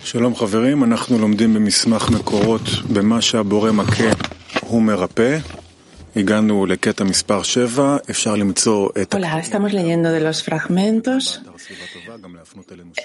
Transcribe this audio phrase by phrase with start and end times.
[0.00, 4.10] שלום חברים, אנחנו לומדים במסמך מקורות במה שהבורא מכה
[4.60, 5.38] הוא מרפא.
[6.16, 9.14] הגענו לקטע מספר 7, אפשר למצוא את...
[9.14, 11.42] Hola, estamos leyendo de los fragmentos.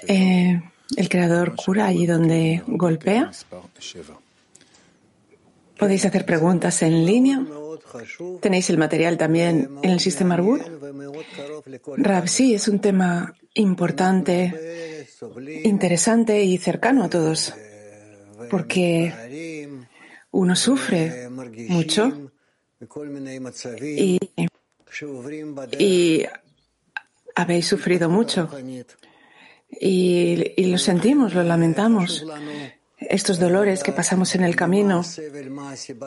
[0.08, 0.60] Eh,
[0.96, 3.30] el creador cura allí donde golpea.
[5.78, 7.38] Podéis hacer preguntas en línea.
[8.40, 10.60] Tenéis el material también en el sistema Arbur.
[11.98, 14.34] Rab, sí, es un tema importante,
[15.63, 17.53] interesante y cercano a todos,
[18.49, 19.13] porque
[20.31, 21.29] uno sufre
[21.69, 22.31] mucho
[25.79, 26.25] y,
[27.35, 28.49] habéis sufrido mucho
[29.69, 32.25] y lo sentimos, lo lamentamos
[32.99, 35.03] estos dolores que pasamos en el camino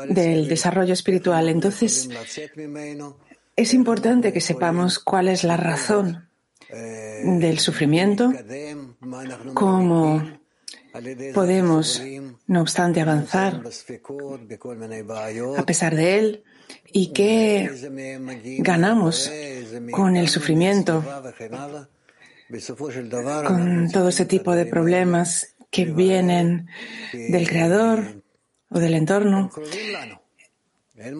[0.08, 1.48] del desarrollo espiritual.
[1.48, 2.08] Entonces,
[3.56, 6.29] es importante que sepamos cuál es la razón
[6.72, 8.32] del sufrimiento,
[9.54, 10.22] cómo
[11.34, 12.02] podemos,
[12.46, 13.62] no obstante, avanzar
[15.56, 16.44] a pesar de él
[16.92, 17.70] y qué
[18.58, 19.30] ganamos
[19.90, 21.04] con el sufrimiento,
[23.46, 26.68] con todo ese tipo de problemas que vienen
[27.12, 28.22] del creador
[28.70, 29.50] o del entorno.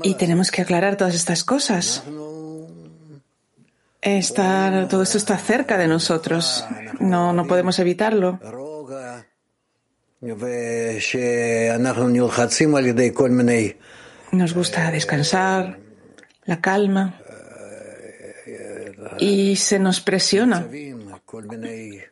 [0.03, 2.03] Y tenemos que aclarar todas estas cosas.
[4.03, 6.65] Estar, todo esto está cerca de nosotros.
[7.01, 8.39] No, no podemos evitarlo.
[14.33, 15.79] Nos gusta descansar,
[16.45, 17.21] la calma,
[19.19, 20.67] y se nos presiona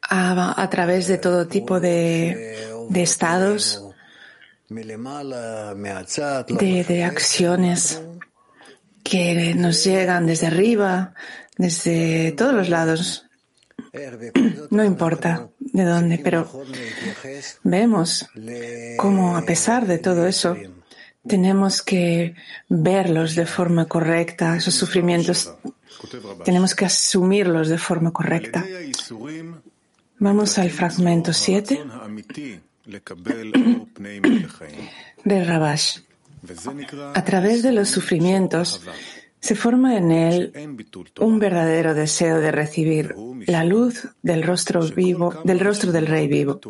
[0.02, 3.83] a, a través de todo tipo de, de estados,
[6.55, 8.02] de, de acciones
[9.02, 11.14] que nos llegan desde arriba,
[11.59, 13.27] desde todos los lados.
[14.70, 16.51] No importa de dónde, pero
[17.62, 18.27] vemos
[18.97, 20.56] cómo a pesar de todo eso,
[21.27, 22.34] tenemos que
[22.69, 25.52] verlos de forma correcta, esos sufrimientos
[26.45, 28.64] tenemos que asumirlos de forma correcta.
[30.18, 31.80] Vamos al fragmento 7
[35.24, 35.98] de Rabash.
[37.14, 38.80] A través de los sufrimientos
[39.40, 40.52] se forma en él
[41.20, 43.14] un verdadero deseo de recibir
[43.46, 46.60] la luz del rostro vivo, del rostro del rey vivo.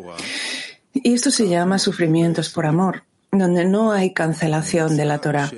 [0.92, 5.50] Y esto se llama sufrimientos por amor, donde no hay cancelación de la Torah.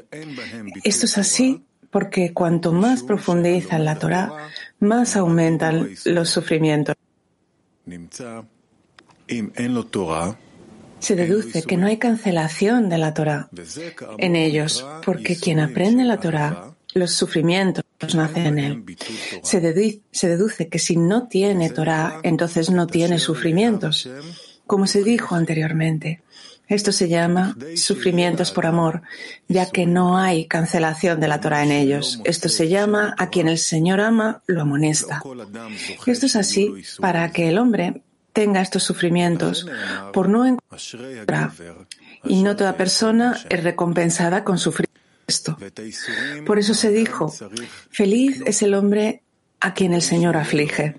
[0.84, 4.48] Esto es así porque cuanto más profundizan la Torah,
[4.78, 6.94] más aumentan los sufrimientos.
[11.00, 13.48] Se deduce que no hay cancelación de la Torah
[14.18, 17.84] en ellos, porque quien aprende la Torah, los sufrimientos
[18.14, 18.84] nacen en él.
[19.42, 24.08] Se deduce, que si no tiene Torah, entonces no tiene sufrimientos,
[24.66, 26.22] como se dijo anteriormente.
[26.68, 29.02] Esto se llama sufrimientos por amor,
[29.48, 32.20] ya que no hay cancelación de la Torah en ellos.
[32.24, 35.20] Esto se llama a quien el Señor ama, lo amonesta.
[36.06, 38.02] Esto es así para que el hombre
[38.32, 39.66] tenga estos sufrimientos
[40.12, 41.50] por no encontrar
[42.24, 44.88] y no toda persona es recompensada con sufrir
[46.46, 47.32] Por eso se dijo,
[47.90, 49.22] feliz es el hombre
[49.60, 50.96] a quien el Señor aflige.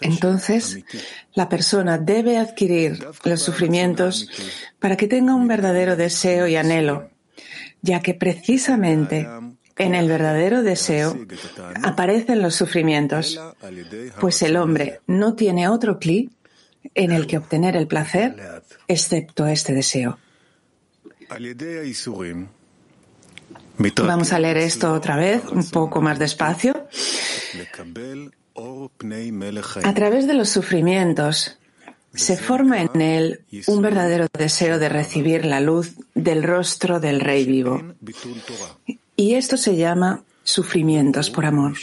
[0.00, 0.84] Entonces,
[1.34, 4.28] la persona debe adquirir los sufrimientos
[4.78, 7.10] para que tenga un verdadero deseo y anhelo,
[7.80, 9.28] ya que precisamente
[9.76, 11.16] en el verdadero deseo
[11.82, 13.40] aparecen los sufrimientos,
[14.20, 16.30] pues el hombre no tiene otro clic
[16.94, 18.36] en el que obtener el placer
[18.88, 20.18] excepto este deseo.
[23.78, 26.86] Vamos a leer esto otra vez, un poco más despacio.
[29.82, 31.58] A través de los sufrimientos
[32.14, 37.44] se forma en él un verdadero deseo de recibir la luz del rostro del Rey
[37.44, 37.82] vivo.
[39.16, 41.74] Y esto se llama sufrimientos por amor,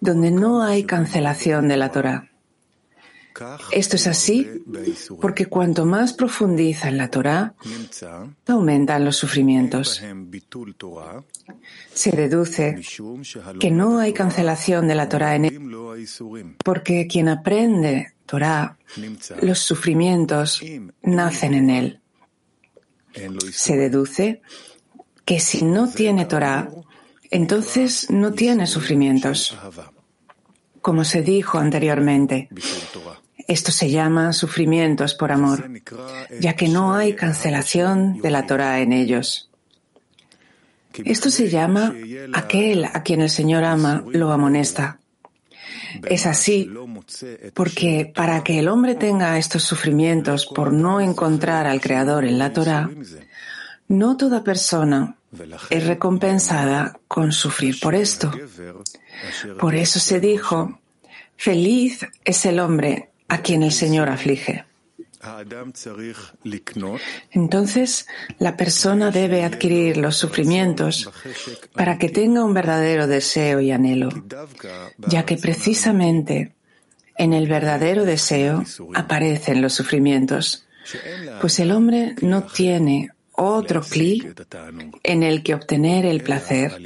[0.00, 2.28] donde no hay cancelación de la Torah.
[3.70, 4.46] Esto es así
[5.20, 7.54] porque cuanto más profundiza en la Torah,
[8.46, 10.02] aumentan los sufrimientos.
[11.92, 12.80] Se deduce
[13.60, 18.76] que no hay cancelación de la Torah en él, porque quien aprende Torah,
[19.42, 20.62] los sufrimientos
[21.02, 22.00] nacen en él.
[23.52, 24.42] Se deduce
[25.24, 26.70] que si no tiene Torah,
[27.30, 29.56] entonces no tiene sufrimientos.
[30.80, 32.48] Como se dijo anteriormente,
[33.48, 35.70] esto se llama sufrimientos por amor,
[36.38, 39.50] ya que no hay cancelación de la Torah en ellos.
[40.92, 41.94] Esto se llama
[42.34, 44.98] aquel a quien el Señor ama lo amonesta.
[46.04, 46.70] Es así
[47.54, 52.52] porque para que el hombre tenga estos sufrimientos por no encontrar al Creador en la
[52.52, 52.90] Torah,
[53.88, 55.16] no toda persona
[55.70, 58.30] es recompensada con sufrir por esto.
[59.58, 60.80] Por eso se dijo,
[61.36, 64.64] feliz es el hombre a quien el Señor aflige.
[67.32, 68.06] Entonces,
[68.38, 71.10] la persona debe adquirir los sufrimientos
[71.74, 74.10] para que tenga un verdadero deseo y anhelo,
[75.06, 76.52] ya que precisamente
[77.16, 78.64] en el verdadero deseo
[78.94, 80.66] aparecen los sufrimientos,
[81.40, 84.46] pues el hombre no tiene otro clic
[85.02, 86.80] en el que obtener el placer,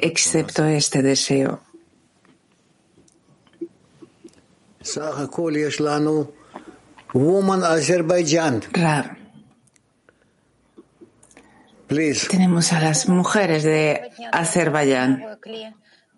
[0.00, 1.62] excepto este deseo.
[7.13, 8.61] Woman Azerbaijan.
[12.29, 15.23] Tenemos a las mujeres de Azerbaiyán.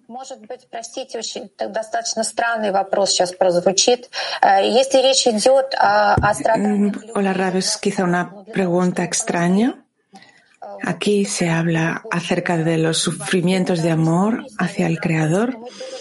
[0.08, 4.10] Может быть, простите, очень достаточно странный вопрос сейчас прозвучит.
[4.42, 6.96] Если речь идет о, о страданиях...
[7.14, 9.81] Hola, Rabes, quizá una pregunta extraña.
[10.85, 15.57] Aquí se habla acerca de los sufrimientos de amor hacia el Creador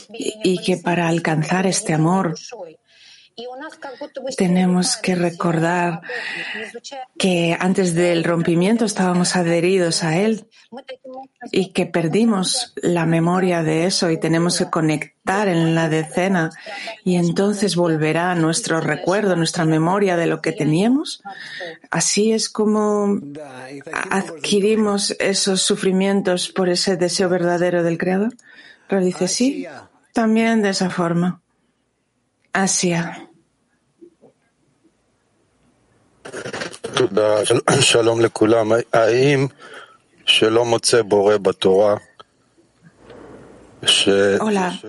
[0.10, 2.36] y que para alcanzar este amor
[4.38, 6.02] tenemos que recordar
[7.18, 10.48] que antes del rompimiento estábamos adheridos a Él
[11.52, 16.50] y que perdimos la memoria de eso y tenemos que conectar en la decena
[17.04, 21.22] y entonces volverá nuestro recuerdo, nuestra memoria de lo que teníamos.
[21.90, 23.20] Así es como
[24.10, 28.34] adquirimos esos sufrimientos por ese deseo verdadero del Creador.
[28.88, 29.66] Pero dice sí,
[30.14, 31.42] también de esa forma.
[32.54, 33.30] Asia.
[44.40, 44.80] Hola.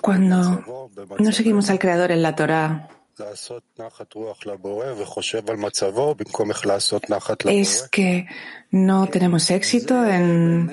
[0.00, 2.88] Cuando no seguimos al Creador en la Torah,
[7.44, 8.26] es que
[8.70, 10.70] no tenemos éxito en,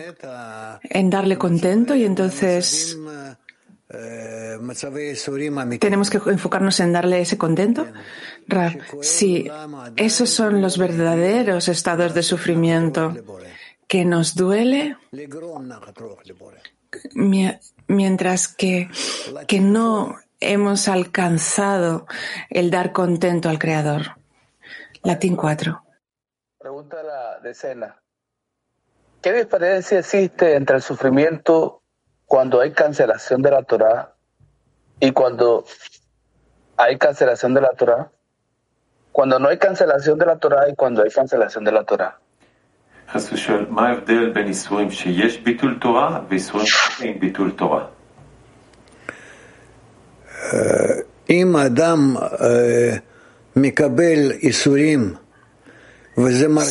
[0.84, 2.98] en darle contento y entonces
[5.80, 7.86] tenemos que enfocarnos en darle ese contento.
[9.02, 9.50] sí,
[9.96, 13.14] esos son los verdaderos estados de sufrimiento
[13.88, 14.98] que nos duele
[17.88, 18.90] mientras que,
[19.48, 22.08] que no hemos alcanzado
[22.50, 24.18] el dar contento al Creador.
[25.04, 25.84] Latín 4.
[26.58, 28.02] Pregunta de la decena.
[29.22, 31.83] ¿Qué diferencia existe entre el sufrimiento
[32.34, 34.12] cuando hay cancelación de la Torah
[35.00, 35.66] y cuando
[36.78, 38.10] hay cancelación de la Torah,
[39.12, 42.18] cuando no hay cancelación de la Torah y cuando hay cancelación de la Torah.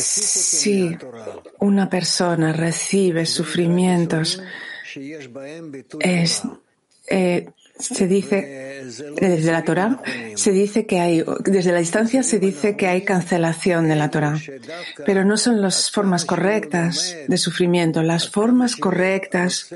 [0.01, 0.97] Si
[1.59, 4.43] una persona recibe sufrimientos
[5.99, 6.43] es,
[7.07, 8.83] eh, se dice
[9.15, 10.01] desde la Torah
[10.35, 14.39] se dice que hay desde la distancia se dice que hay cancelación de la Torah,
[15.05, 18.03] pero no son las formas correctas de sufrimiento.
[18.03, 19.69] Las formas correctas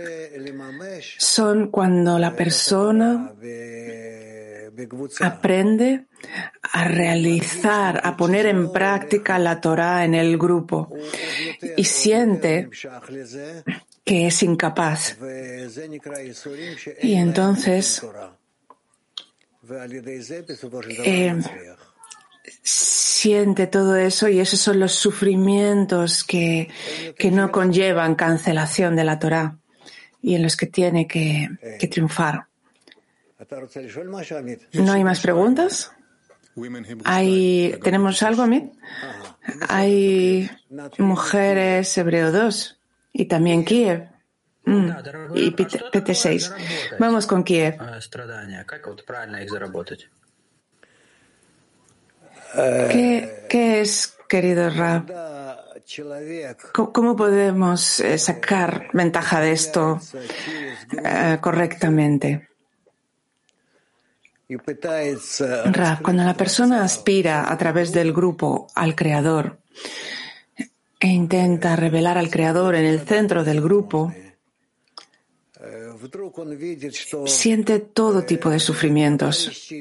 [1.17, 3.33] son cuando la persona
[5.21, 6.05] aprende
[6.61, 10.93] a realizar, a poner en práctica la Torah en el grupo
[11.75, 12.69] y siente
[14.07, 15.17] que es incapaz.
[17.01, 18.01] Y entonces
[21.03, 21.41] eh,
[22.63, 26.69] siente todo eso y esos son los sufrimientos que,
[27.17, 29.57] que, no conllevan cancelación de la Torah
[30.21, 32.47] y en los que tiene que, que triunfar.
[34.71, 35.91] ¿No hay más preguntas?
[37.03, 38.71] ¿Hay, ¿Tenemos algo, Amit?
[39.67, 40.49] Hay
[40.97, 42.76] mujeres hebreo 2
[43.17, 44.07] y también Kiev.
[44.65, 44.89] Mm.
[45.33, 46.53] Y PT6.
[46.99, 47.77] Vamos con Kiev.
[52.53, 55.11] ¿Qué, ¿Qué, es, querido Rab?
[56.73, 62.49] ¿Cómo podemos eh, sacar ventaja de esto uh, correctamente?
[65.65, 69.59] Rab, cuando la persona aspira a través del grupo al Creador,
[70.99, 74.13] e intenta revelar al Creador en el centro del grupo,
[77.25, 79.71] siente todo tipo de sufrimientos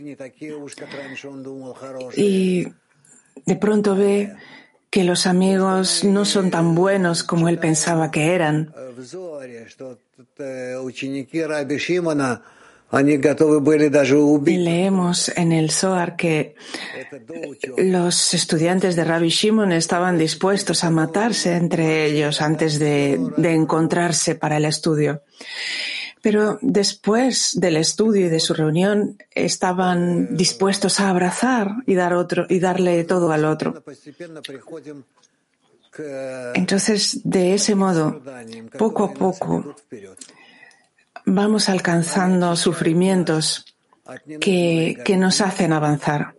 [2.16, 2.66] y
[3.44, 4.34] de pronto ve
[4.90, 8.72] que los amigos no son tan buenos como él pensaba que eran.
[14.56, 16.54] Leemos en el Zohar que
[17.76, 24.36] los estudiantes de Rabbi Shimon estaban dispuestos a matarse entre ellos antes de, de encontrarse
[24.36, 25.22] para el estudio.
[26.22, 32.46] Pero después del estudio y de su reunión estaban dispuestos a abrazar y dar otro
[32.48, 33.82] y darle todo al otro.
[36.54, 38.20] Entonces, de ese modo,
[38.76, 39.76] poco a poco,
[41.26, 43.66] vamos alcanzando sufrimientos
[44.40, 46.34] que, que nos hacen avanzar,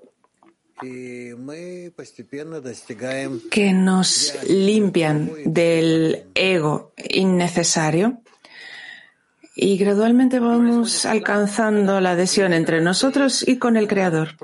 [3.52, 8.22] que nos limpian del ego innecesario
[9.60, 14.36] y gradualmente vamos alcanzando la adhesión entre nosotros y con el Creador.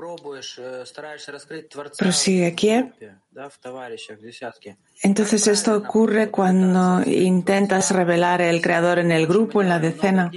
[1.98, 2.70] Prosigue aquí.
[5.02, 10.30] Entonces esto ocurre cuando intentas revelar el Creador en el grupo, en la decena.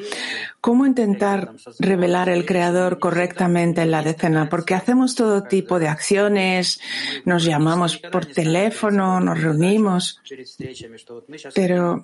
[0.62, 4.50] ¿Cómo intentar revelar el Creador correctamente en la decena?
[4.50, 6.80] Porque hacemos todo tipo de acciones,
[7.26, 10.22] nos llamamos por teléfono, nos reunimos,
[11.54, 12.04] pero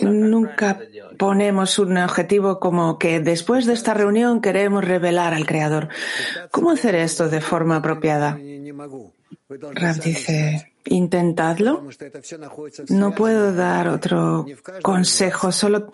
[0.00, 0.78] Nunca
[1.18, 5.88] ponemos un objetivo como que después de esta reunión queremos revelar al Creador.
[6.50, 8.38] ¿Cómo hacer esto de forma apropiada?
[9.48, 11.86] Rab dice, intentadlo.
[12.88, 14.46] No puedo dar otro
[14.82, 15.90] consejo, solo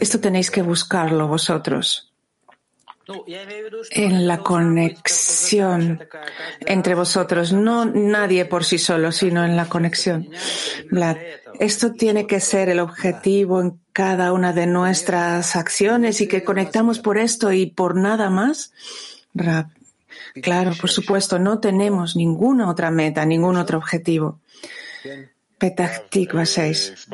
[0.00, 2.12] esto tenéis que buscarlo vosotros
[3.90, 6.00] en la conexión
[6.60, 10.28] entre vosotros, no nadie por sí solo, sino en la conexión.
[11.58, 16.98] Esto tiene que ser el objetivo en cada una de nuestras acciones y que conectamos
[16.98, 18.72] por esto y por nada más.
[20.42, 24.40] Claro, por supuesto, no tenemos ninguna otra meta, ningún otro objetivo.
[25.58, 26.02] Petah
[26.44, 27.08] 6.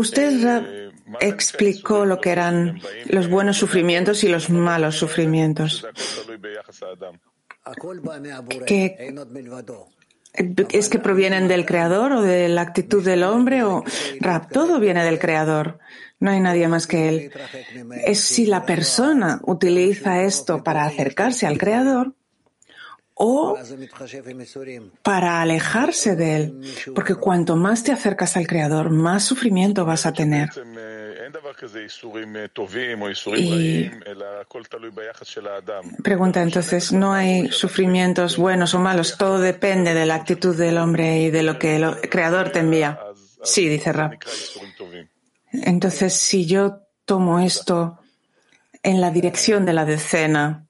[0.00, 5.86] Usted explicó lo que eran los buenos sufrimientos y los malos sufrimientos.
[10.70, 13.62] ¿Es que provienen del Creador o de la actitud del hombre?
[13.62, 13.84] O
[14.20, 15.80] Rap, todo viene del Creador.
[16.18, 17.32] No hay nadie más que Él.
[18.06, 22.14] Es si la persona utiliza esto para acercarse al Creador,
[23.22, 23.54] o
[25.02, 26.60] para alejarse de él,
[26.94, 30.48] porque cuanto más te acercas al Creador, más sufrimiento vas a tener.
[35.98, 39.18] Y pregunta entonces, ¿no hay sufrimientos buenos o malos?
[39.18, 42.98] Todo depende de la actitud del hombre y de lo que el Creador te envía.
[43.42, 44.18] Sí, dice Rab.
[45.52, 47.98] Entonces, si yo tomo esto
[48.82, 50.69] en la dirección de la decena,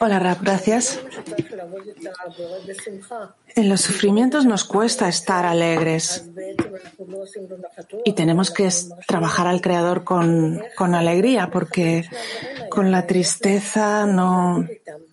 [0.00, 1.00] Hola Rab, gracias.
[3.54, 6.28] En los sufrimientos nos cuesta estar alegres
[8.04, 8.68] y tenemos que
[9.06, 12.08] trabajar al Creador con, con alegría porque
[12.70, 14.66] con la tristeza no,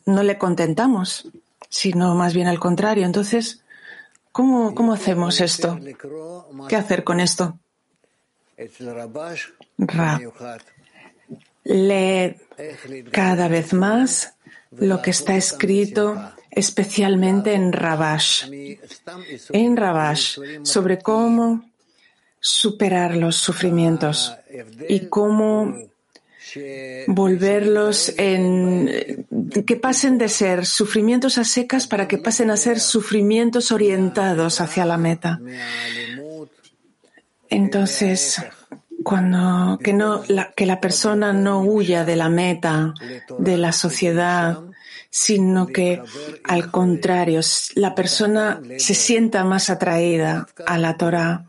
[0.05, 1.29] no le contentamos,
[1.69, 3.05] sino más bien al contrario.
[3.05, 3.63] Entonces,
[4.31, 5.79] ¿cómo, cómo hacemos esto?
[6.67, 7.57] ¿Qué hacer con esto?
[9.77, 10.21] Rab,
[11.63, 12.35] lee
[13.11, 14.35] cada vez más
[14.77, 18.45] lo que está escrito especialmente en Rabash,
[19.51, 21.63] en Rabash, sobre cómo
[22.39, 24.35] superar los sufrimientos
[24.89, 25.77] y cómo
[27.07, 29.25] volverlos en
[29.65, 34.85] que pasen de ser sufrimientos a secas para que pasen a ser sufrimientos orientados hacia
[34.85, 35.39] la meta.
[37.49, 38.41] Entonces,
[39.03, 42.93] cuando que no la, que la persona no huya de la meta,
[43.37, 44.59] de la sociedad,
[45.09, 46.01] sino que
[46.43, 47.41] al contrario,
[47.75, 51.45] la persona se sienta más atraída a la Torah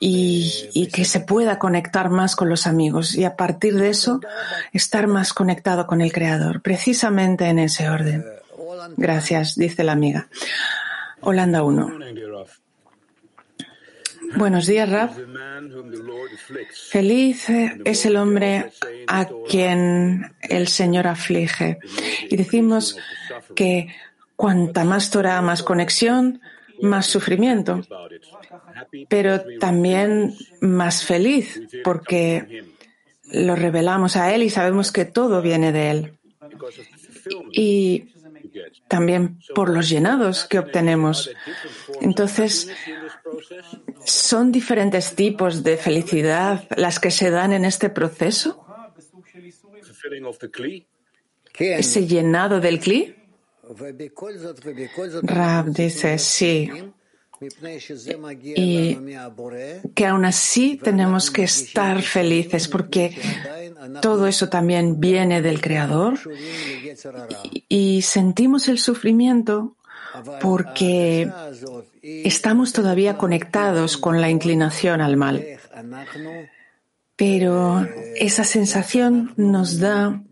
[0.00, 4.20] y, que se pueda conectar más con los amigos y a partir de eso
[4.72, 8.24] estar más conectado con el Creador, precisamente en ese orden.
[8.96, 10.28] Gracias, dice la amiga.
[11.20, 11.98] Holanda 1.
[14.36, 15.10] Buenos días, Rab.
[16.90, 18.70] Feliz es el hombre
[19.06, 21.78] a quien el Señor aflige.
[22.28, 22.96] Y decimos
[23.54, 23.88] que
[24.36, 26.40] cuanta más Torah, más conexión,
[26.80, 27.80] más sufrimiento,
[29.08, 32.64] pero también más feliz, porque
[33.24, 36.18] lo revelamos a Él y sabemos que todo viene de Él.
[37.52, 38.08] Y
[38.88, 41.30] también por los llenados que obtenemos.
[42.00, 42.70] Entonces,
[44.04, 48.64] ¿Son diferentes tipos de felicidad las que se dan en este proceso?
[51.58, 53.14] ¿Ese llenado del cli?
[55.22, 56.70] Rab dice sí.
[58.56, 58.98] Y
[59.94, 63.16] que aún así tenemos que estar felices porque
[64.02, 66.18] todo eso también viene del Creador
[67.68, 69.76] y sentimos el sufrimiento
[70.40, 71.30] porque
[72.02, 75.44] estamos todavía conectados con la inclinación al mal.
[77.16, 80.22] Pero esa sensación nos da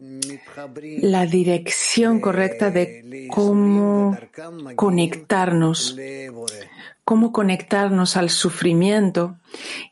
[1.01, 4.17] la dirección correcta de cómo
[4.77, 5.97] conectarnos,
[7.05, 9.39] cómo conectarnos al sufrimiento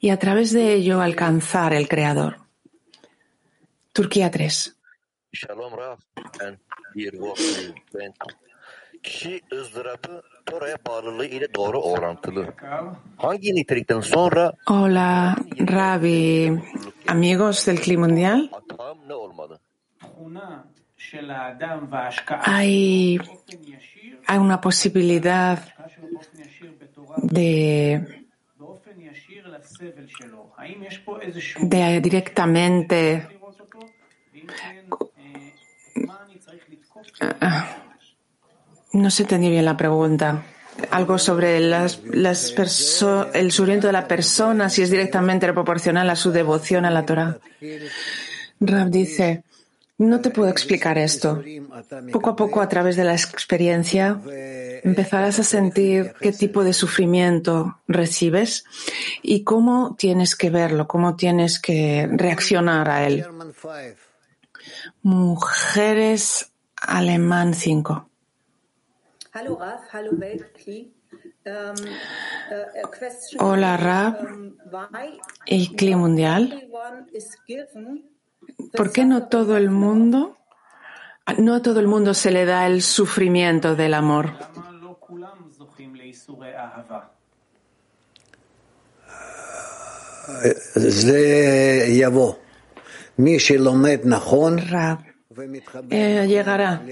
[0.01, 2.39] y a través de ello alcanzar el Creador.
[3.93, 4.77] Turquía 3.
[14.67, 16.51] Hola, Rabi,
[17.07, 18.51] amigos del Clima Mundial.
[22.47, 23.19] Hay,
[24.27, 25.59] hay una posibilidad
[27.19, 28.25] de,
[31.61, 33.29] de directamente
[38.95, 40.45] no se entendió bien la pregunta.
[40.91, 46.91] Algo sobre el sufrimiento de la persona, si es directamente proporcional a su devoción a
[46.91, 47.39] la Torah.
[48.61, 49.45] Rab dice,
[49.99, 51.43] no te puedo explicar esto.
[52.13, 54.21] Poco a poco, a través de la experiencia,
[54.83, 58.65] empezarás a sentir qué tipo de sufrimiento recibes
[59.23, 63.25] y cómo tienes que verlo, cómo tienes que reaccionar a él.
[65.03, 68.11] Mujeres Alemán 5.
[73.41, 74.17] Hola Rab
[75.47, 76.69] y Cli Mundial.
[78.73, 80.39] ¿Por qué no todo el mundo,
[81.39, 84.35] no a todo el mundo se le da el sufrimiento del amor?
[94.71, 95.14] Rab.
[95.91, 96.83] Eh, llegará,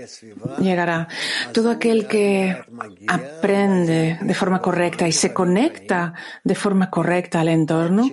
[0.58, 1.08] llegará.
[1.52, 2.56] Todo aquel que
[3.06, 8.10] aprende de forma correcta y se conecta de forma correcta al entorno,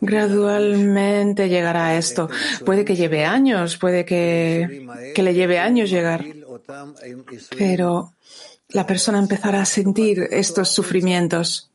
[0.00, 2.28] gradualmente llegará a esto.
[2.64, 6.24] Puede que lleve años, puede que, que le lleve años llegar,
[7.56, 8.14] pero
[8.68, 11.70] la persona empezará a sentir estos sufrimientos.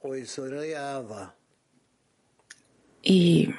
[3.01, 3.49] Y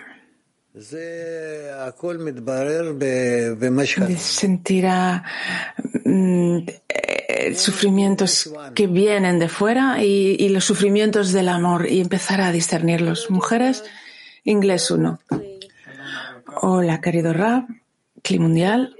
[4.18, 5.24] sentirá
[6.04, 12.52] mm, eh, sufrimientos que vienen de fuera y, los sufrimientos del amor y empezar a
[12.52, 13.30] discernirlos.
[13.30, 13.82] Mujeres,
[14.44, 15.18] inglés 1.
[16.62, 17.66] Hola, querido Rab,
[18.22, 18.96] Clima Mundial.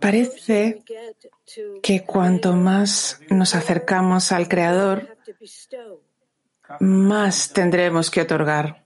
[0.00, 0.82] Parece
[1.80, 5.16] que cuanto más nos acercamos al Creador,
[6.80, 8.85] más tendremos que otorgar.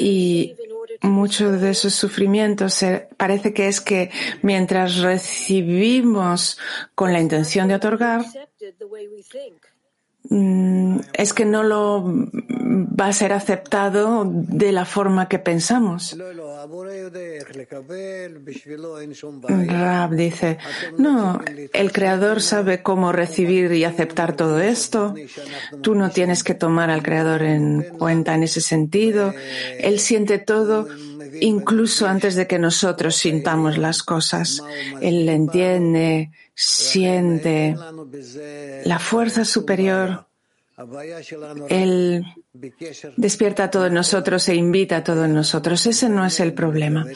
[0.00, 0.56] Y
[1.02, 2.80] muchos de esos sufrimientos
[3.16, 4.10] parece que es que
[4.42, 6.58] mientras recibimos
[6.94, 8.24] con la intención de otorgar,
[10.30, 16.16] es que no lo va a ser aceptado de la forma que pensamos.
[19.66, 20.58] Rab dice,
[20.96, 21.40] no,
[21.72, 25.14] el Creador sabe cómo recibir y aceptar todo esto.
[25.82, 29.34] Tú no tienes que tomar al Creador en cuenta en ese sentido.
[29.78, 30.88] Él siente todo
[31.40, 34.62] incluso antes de que nosotros sintamos las cosas.
[35.00, 37.76] Él entiende, siente
[38.84, 40.26] la fuerza superior.
[41.68, 42.24] Él
[43.16, 45.86] despierta a todos nosotros e invita a todos nosotros.
[45.86, 47.06] Ese no es el problema.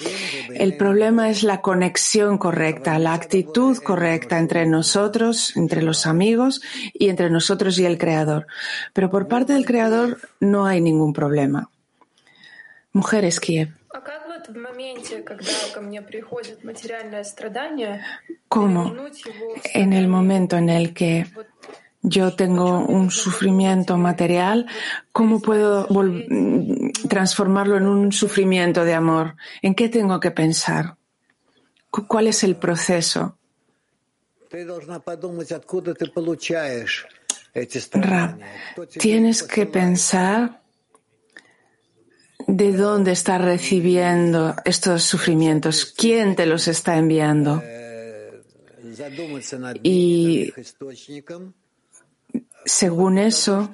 [0.55, 6.61] El problema es la conexión correcta, la actitud correcta entre nosotros, entre los amigos
[6.94, 8.46] y entre nosotros y el Creador.
[8.92, 11.68] Pero por parte del Creador no hay ningún problema.
[12.92, 13.70] Mujeres Kiev.
[18.48, 18.94] ¿Cómo
[19.74, 21.26] en el momento en el que
[22.02, 24.66] yo tengo un sufrimiento material,
[25.12, 25.87] ¿cómo puedo
[27.08, 29.37] transformarlo en un sufrimiento de amor?
[29.62, 30.96] ¿En qué tengo que pensar?
[31.90, 33.37] ¿Cuál es el proceso?
[38.98, 40.62] tienes que pensar
[42.48, 45.84] ¿De dónde estás recibiendo estos sufrimientos?
[45.84, 47.62] ¿Quién te los está enviando?
[49.82, 50.52] Y
[52.64, 53.70] según eso,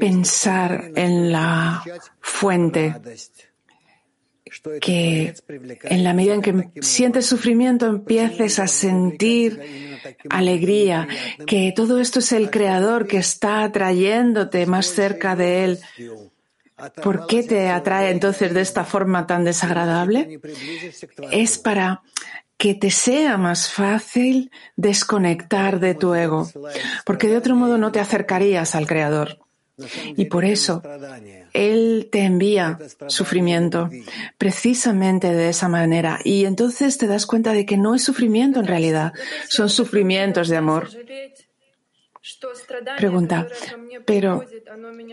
[0.00, 1.80] pensar en la
[2.20, 2.94] fuente,
[4.80, 5.34] que
[5.84, 9.60] en la medida en que sientes sufrimiento empieces a sentir
[10.28, 11.06] alegría,
[11.46, 15.78] que todo esto es el Creador que está atrayéndote más cerca de Él.
[17.02, 20.40] ¿Por qué te atrae entonces de esta forma tan desagradable?
[21.30, 22.02] Es para
[22.56, 26.48] que te sea más fácil desconectar de tu ego,
[27.04, 29.38] porque de otro modo no te acercarías al Creador.
[30.16, 30.82] Y por eso
[31.52, 33.88] Él te envía sufrimiento
[34.36, 36.18] precisamente de esa manera.
[36.24, 39.12] Y entonces te das cuenta de que no es sufrimiento en realidad,
[39.48, 40.88] son sufrimientos de amor.
[42.96, 43.46] Pregunta,
[44.04, 44.44] pero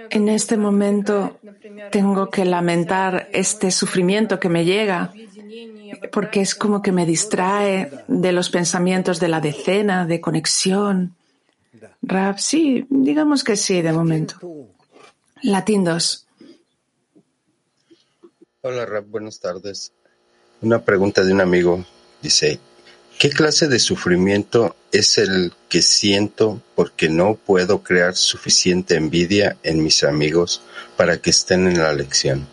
[0.10, 1.39] en este momento
[1.91, 5.13] tengo que lamentar este sufrimiento que me llega
[6.12, 11.15] porque es como que me distrae de los pensamientos de la decena, de conexión.
[12.01, 14.36] Rap, sí, digamos que sí, de momento.
[15.41, 16.28] Latín 2.
[18.62, 19.93] Hola, Rap, buenas tardes.
[20.62, 21.86] Una pregunta de un amigo.
[22.21, 22.60] Dice,
[23.19, 29.84] ¿qué clase de sufrimiento es el que siento porque no puedo crear suficiente envidia en
[29.84, 30.62] mis amigos
[30.97, 32.47] para que estén en la lección?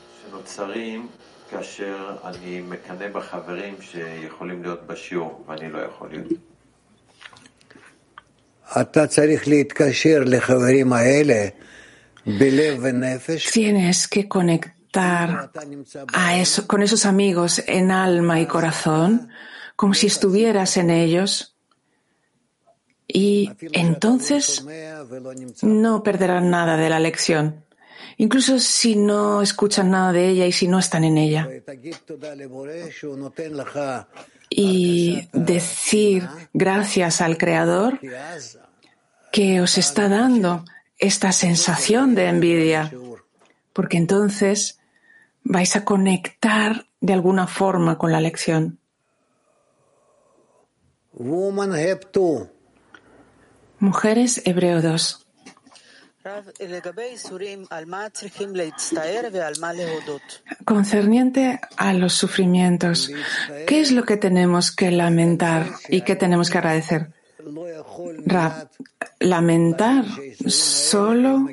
[13.52, 15.50] Tienes que conectar
[16.12, 19.30] a eso, con esos amigos en alma y corazón,
[19.76, 21.56] como si estuvieras en ellos.
[23.08, 24.64] Y entonces
[25.62, 27.64] no perderán nada de la lección,
[28.16, 31.48] incluso si no escuchan nada de ella y si no están en ella.
[34.48, 38.00] Y decir gracias al Creador
[39.30, 40.64] que os está dando
[40.98, 42.92] esta sensación de envidia,
[43.72, 44.78] porque entonces
[45.42, 48.78] vais a conectar de alguna forma con la lección.
[53.78, 55.26] Mujeres Hebreo 2.
[60.64, 63.12] Concerniente a los sufrimientos,
[63.68, 67.12] ¿qué es lo que tenemos que lamentar y qué tenemos que agradecer?
[69.20, 70.04] lamentar
[70.46, 71.46] solo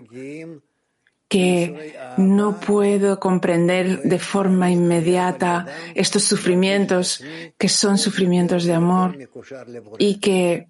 [1.29, 7.23] que no puedo comprender de forma inmediata estos sufrimientos
[7.57, 9.17] que son sufrimientos de amor
[9.99, 10.67] y que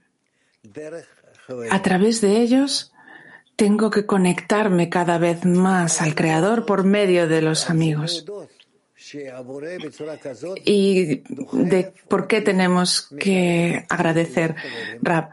[1.72, 2.92] a través de ellos
[3.56, 8.26] tengo que conectarme cada vez más al Creador por medio de los amigos.
[10.66, 14.56] ¿Y de por qué tenemos que agradecer,
[15.02, 15.30] Rab?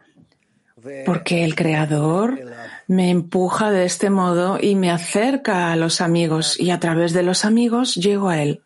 [1.05, 2.41] Porque el Creador
[2.89, 7.23] me empuja de este modo y me acerca a los amigos y a través de
[7.23, 8.63] los amigos llego a Él.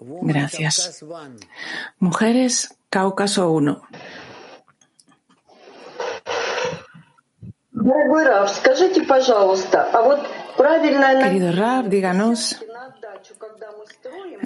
[0.00, 1.04] Gracias.
[1.98, 3.82] Mujeres, Cáucaso 1.
[11.18, 12.62] Querido Rab, díganos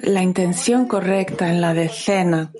[0.03, 2.51] la intención correcta en la decena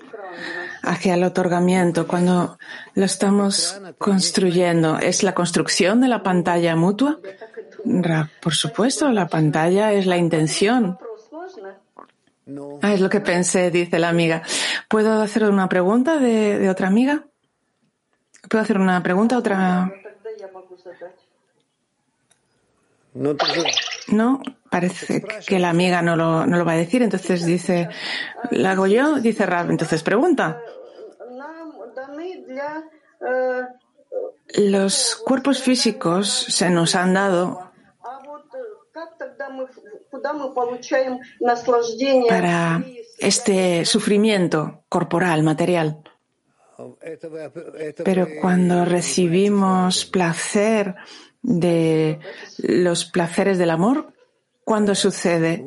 [0.85, 2.57] hacia el otorgamiento cuando
[2.93, 7.19] lo estamos construyendo es la construcción de la pantalla mutua.
[8.41, 10.97] Por supuesto, la pantalla es la intención.
[12.81, 14.43] Ah, es lo que pensé, dice la amiga.
[14.87, 17.25] ¿Puedo hacer una pregunta de, otra amiga?
[18.49, 19.91] ¿Puedo hacer una pregunta a otra?
[24.07, 24.41] No,
[24.75, 27.87] parece que la amiga no lo, no lo va a decir, entonces dice,
[28.51, 29.21] ¿la hago yo?
[29.21, 30.59] Dice Rab, entonces pregunta.
[34.57, 37.71] Los cuerpos físicos se nos han dado
[42.27, 42.83] para
[43.17, 46.01] este sufrimiento corporal, material.
[48.03, 50.95] Pero cuando recibimos placer
[51.41, 52.19] de
[52.57, 54.14] los placeres del amor,
[54.65, 55.63] ¿cuándo sucede?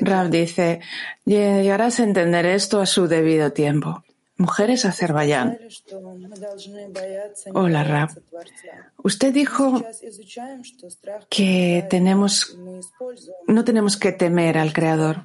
[0.00, 0.80] Rab dice,
[1.24, 4.02] llegarás a entender esto a su debido tiempo.
[4.38, 5.58] Mujeres Azerbaiyán.
[7.54, 8.10] Hola, Rab.
[9.02, 9.82] Usted dijo
[11.30, 12.58] que tenemos,
[13.46, 15.22] no tenemos que temer al Creador.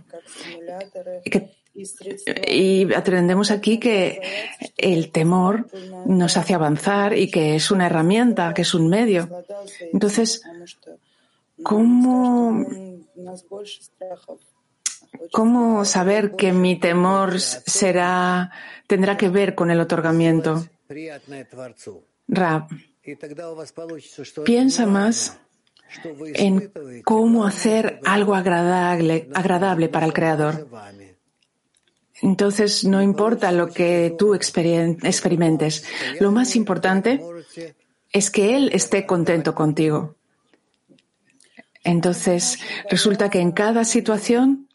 [2.47, 4.21] y aprendemos aquí que
[4.77, 5.67] el temor
[6.05, 9.29] nos hace avanzar y que es una herramienta, que es un medio.
[9.91, 10.41] Entonces,
[11.63, 12.65] ¿cómo
[15.31, 18.51] ¿Cómo saber que mi temor será,
[18.87, 20.65] tendrá que ver con el otorgamiento?
[22.27, 22.67] Rab,
[24.45, 25.39] Piensa más
[26.35, 26.71] en
[27.03, 30.67] cómo hacer algo agradable, agradable para el Creador.
[32.21, 35.83] Entonces, no importa lo que tú experimentes,
[36.19, 37.19] lo más importante
[38.11, 40.15] es que Él esté contento contigo.
[41.83, 44.67] Entonces, resulta que en cada situación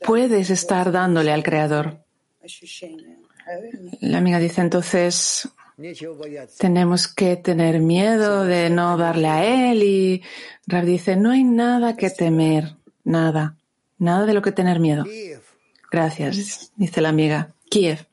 [0.00, 1.98] puedes estar dándole al Creador.
[4.00, 5.48] La amiga dice entonces,
[6.58, 10.22] tenemos que tener miedo de no darle a Él y
[10.66, 13.56] Rab dice, no hay nada que temer, nada,
[13.98, 15.04] nada de lo que tener miedo.
[15.90, 17.54] Gracias, dice la amiga.
[17.70, 18.06] Kiev.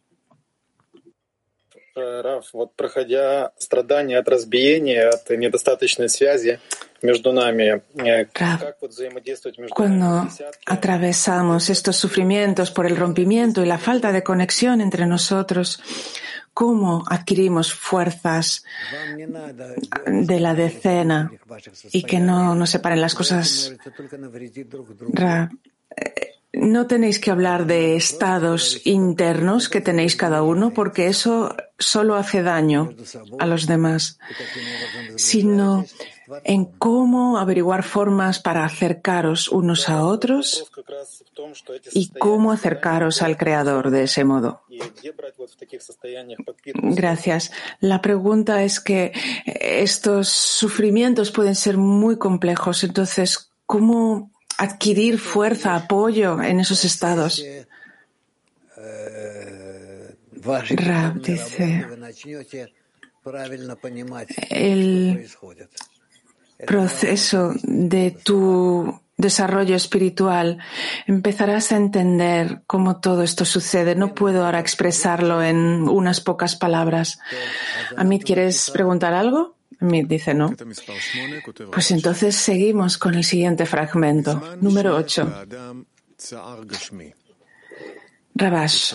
[9.73, 10.27] Cuando
[10.65, 15.81] atravesamos estos sufrimientos por el rompimiento y la falta de conexión entre nosotros,
[16.53, 18.63] ¿cómo adquirimos fuerzas
[20.05, 21.31] de la decena
[21.91, 23.73] y que no nos separen las cosas?
[25.97, 32.15] Eh, no tenéis que hablar de estados internos que tenéis cada uno, porque eso solo
[32.15, 32.93] hace daño
[33.39, 34.19] a los demás,
[35.15, 35.85] sino
[36.43, 40.71] en cómo averiguar formas para acercaros unos a otros
[41.93, 44.61] y cómo acercaros al Creador de ese modo.
[46.73, 47.51] Gracias.
[47.79, 49.11] La pregunta es que
[49.45, 54.31] estos sufrimientos pueden ser muy complejos, entonces, ¿cómo
[54.61, 57.43] adquirir fuerza, apoyo en esos estados.
[60.43, 61.85] Rab dice,
[64.49, 65.27] el
[66.65, 70.57] proceso de tu desarrollo espiritual,
[71.07, 73.95] empezarás a entender cómo todo esto sucede.
[73.95, 77.19] No puedo ahora expresarlo en unas pocas palabras.
[77.95, 79.55] Amit, ¿quieres preguntar algo?
[79.79, 80.55] dice no.
[81.71, 85.45] Pues entonces seguimos con el siguiente fragmento, número 8.
[88.35, 88.93] Rabash.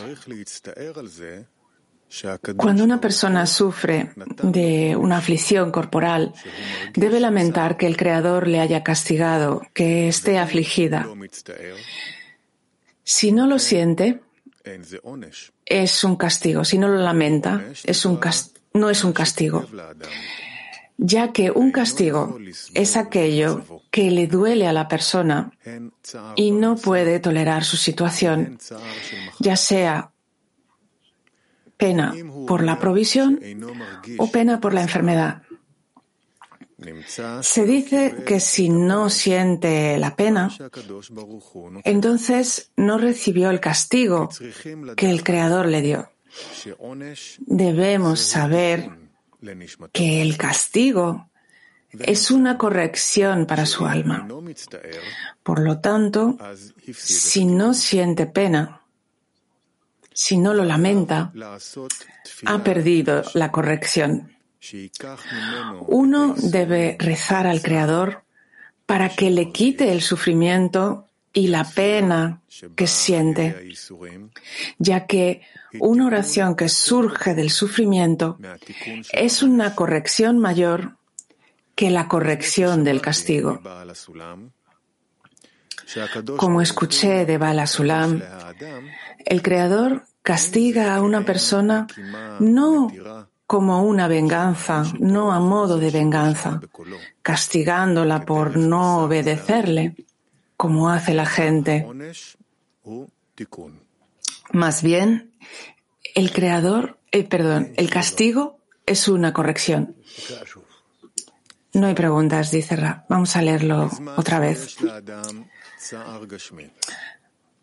[2.57, 6.33] Cuando una persona sufre de una aflicción corporal,
[6.95, 11.07] debe lamentar que el Creador le haya castigado, que esté afligida.
[13.03, 14.21] Si no lo siente,
[15.65, 16.65] es un castigo.
[16.65, 18.21] Si no lo lamenta, es un
[18.73, 19.67] no es un castigo
[20.99, 22.39] ya que un castigo
[22.75, 25.53] es aquello que le duele a la persona
[26.37, 28.59] y no puede tolerar su situación,
[29.39, 30.13] ya sea
[31.77, 32.15] pena
[32.47, 33.41] por la provisión
[34.19, 35.43] o pena por la enfermedad.
[37.41, 40.51] Se dice que si no siente la pena,
[41.85, 44.29] entonces no recibió el castigo
[44.95, 46.11] que el Creador le dio.
[47.39, 48.91] Debemos saber
[49.93, 51.31] que el castigo
[51.93, 54.29] es una corrección para su alma.
[55.43, 56.37] Por lo tanto,
[56.93, 58.83] si no siente pena,
[60.17, 61.31] si no lo lamenta,
[62.47, 64.35] ha perdido la corrección.
[65.89, 68.25] Uno debe rezar al Creador
[68.87, 72.41] para que le quite el sufrimiento y la pena
[72.75, 73.69] que siente,
[74.79, 75.43] ya que
[75.81, 78.39] una oración que surge del sufrimiento
[79.13, 80.97] es una corrección mayor
[81.75, 83.61] que la corrección del castigo.
[86.39, 88.23] Como escuché de Bala Sulam,
[89.25, 91.87] el Creador castiga a una persona
[92.41, 92.91] no
[93.47, 96.61] como una venganza, no a modo de venganza,
[97.23, 99.95] castigándola por no obedecerle,
[100.57, 101.87] como hace la gente.
[104.53, 105.33] Más bien,
[106.15, 109.97] el creador, eh, perdón, el castigo es una corrección.
[111.73, 113.05] No hay preguntas, dice Ra.
[113.09, 114.77] Vamos a leerlo otra vez.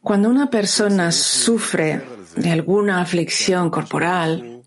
[0.03, 2.01] Cuando una persona sufre
[2.35, 4.61] de alguna aflicción corporal,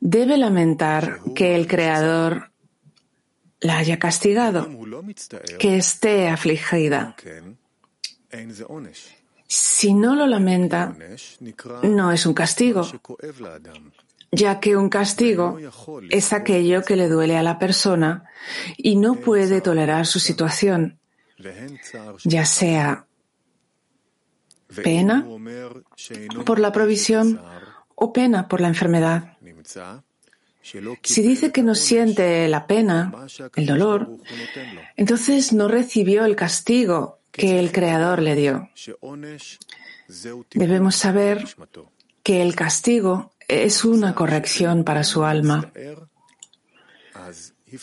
[0.00, 2.50] debe lamentar que el Creador
[3.60, 4.66] la haya castigado,
[5.58, 7.14] que esté afligida.
[9.46, 10.96] Si no lo lamenta,
[11.82, 12.88] no es un castigo,
[14.30, 15.58] ya que un castigo
[16.08, 18.24] es aquello que le duele a la persona
[18.76, 20.98] y no puede tolerar su situación,
[22.24, 23.07] ya sea
[24.82, 25.26] pena
[26.44, 27.40] por la provisión
[27.94, 29.36] o pena por la enfermedad.
[31.02, 33.12] Si dice que no siente la pena,
[33.56, 34.18] el dolor,
[34.96, 38.70] entonces no recibió el castigo que el Creador le dio.
[40.50, 41.46] Debemos saber
[42.22, 45.72] que el castigo es una corrección para su alma.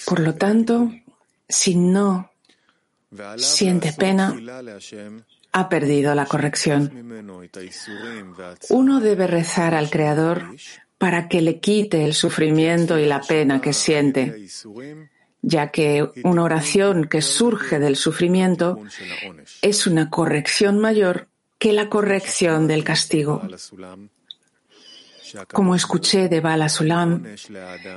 [0.05, 0.91] Por lo tanto,
[1.47, 2.31] si no
[3.37, 4.35] siente pena,
[5.55, 6.91] ha perdido la corrección.
[8.69, 10.43] Uno debe rezar al Creador
[10.97, 14.47] para que le quite el sufrimiento y la pena que siente,
[15.41, 18.81] ya que una oración que surge del sufrimiento
[19.61, 23.41] es una corrección mayor que la corrección del castigo.
[25.53, 27.23] Como escuché de Bala Sulam,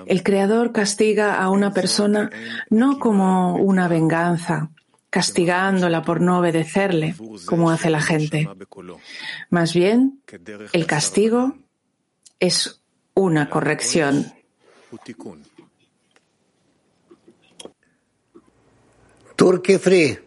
[0.06, 2.30] el Creador castiga a una persona
[2.70, 4.70] no como una venganza,
[5.10, 7.14] castigándola por no obedecerle,
[7.46, 8.48] como hace la gente.
[9.50, 10.22] Más bien,
[10.72, 11.54] el castigo
[12.38, 12.82] es
[13.14, 14.32] una corrección.
[19.78, 20.18] Free.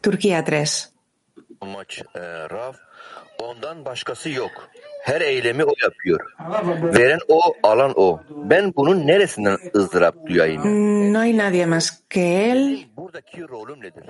[0.00, 0.94] Turquía 3.
[5.08, 5.20] Ondan başkası yok.
[5.20, 6.20] Her eylemi o yapıyor.
[6.94, 8.20] Veren o, alan o.
[8.30, 10.62] Ben bunun neresinden ızdırap duyayım?
[11.12, 12.86] No hay nadie más que él.
[12.96, 14.04] Buradaki rolüm nedir?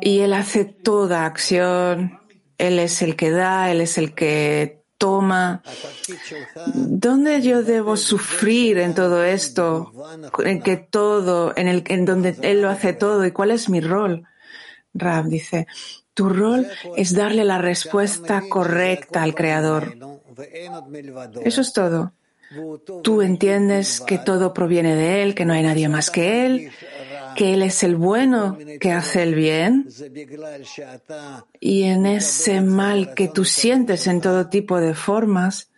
[0.00, 2.10] Y él hace toda acción.
[2.58, 5.62] Él es el que da, él es el que toma.
[6.74, 9.92] ¿Dónde yo debo sufrir en todo esto?
[10.44, 13.24] En que todo, en el en donde él lo hace todo.
[13.24, 14.24] ¿Y cuál es mi rol?
[14.94, 15.66] Rab dice,
[16.14, 19.96] tu rol es darle la respuesta correcta al Creador.
[21.44, 22.12] Eso es todo.
[23.02, 26.70] Tú entiendes que todo proviene de Él, que no hay nadie más que Él,
[27.34, 29.88] que Él es el bueno que hace el bien.
[31.58, 35.70] Y en ese mal que tú sientes en todo tipo de formas,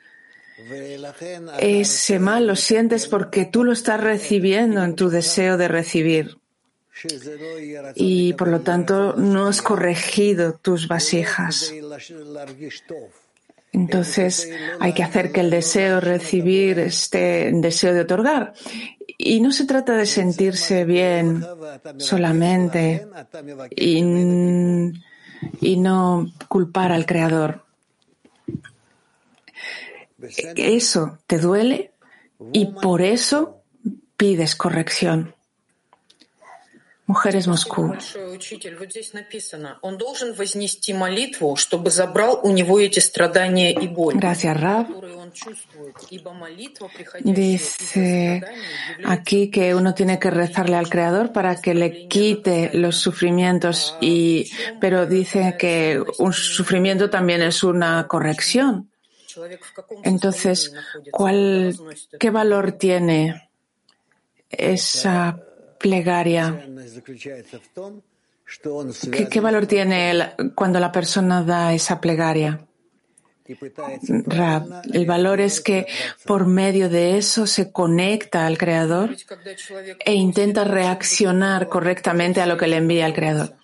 [1.59, 6.39] ese mal lo sientes porque tú lo estás recibiendo en tu deseo de recibir
[7.95, 11.73] y por lo tanto no has corregido tus vasijas.
[13.73, 18.55] Entonces hay que hacer que el deseo de recibir esté en deseo de otorgar.
[19.19, 21.45] Y no se trata de sentirse bien
[21.99, 23.07] solamente
[23.71, 23.99] y,
[25.61, 27.65] y no culpar al Creador.
[30.57, 31.93] Eso te duele
[32.53, 33.61] y por eso
[34.17, 35.36] pides corrección.
[37.09, 37.95] Mujeres Moscú.
[44.15, 44.87] Gracias, Rab.
[47.23, 48.43] Dice
[49.05, 54.51] aquí que uno tiene que rezarle al Creador para que le quite los sufrimientos, y,
[54.81, 58.91] pero dice que un sufrimiento también es una corrección.
[60.03, 60.75] Entonces,
[61.13, 61.77] ¿cuál,
[62.19, 63.49] ¿qué valor tiene
[64.49, 65.39] esa
[65.79, 66.67] plegaria?
[69.31, 72.61] ¿Qué, valor tiene cuando la persona da esa plegaria?
[74.93, 75.87] el valor es que
[76.25, 79.17] por medio de eso se conecta al Creador
[80.05, 83.55] e intenta reaccionar correctamente a lo que le envía el Creador.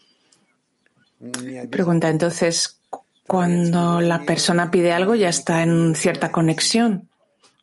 [1.68, 2.78] Pregunta entonces,
[3.26, 7.08] cuando la persona pide algo ya está en cierta conexión.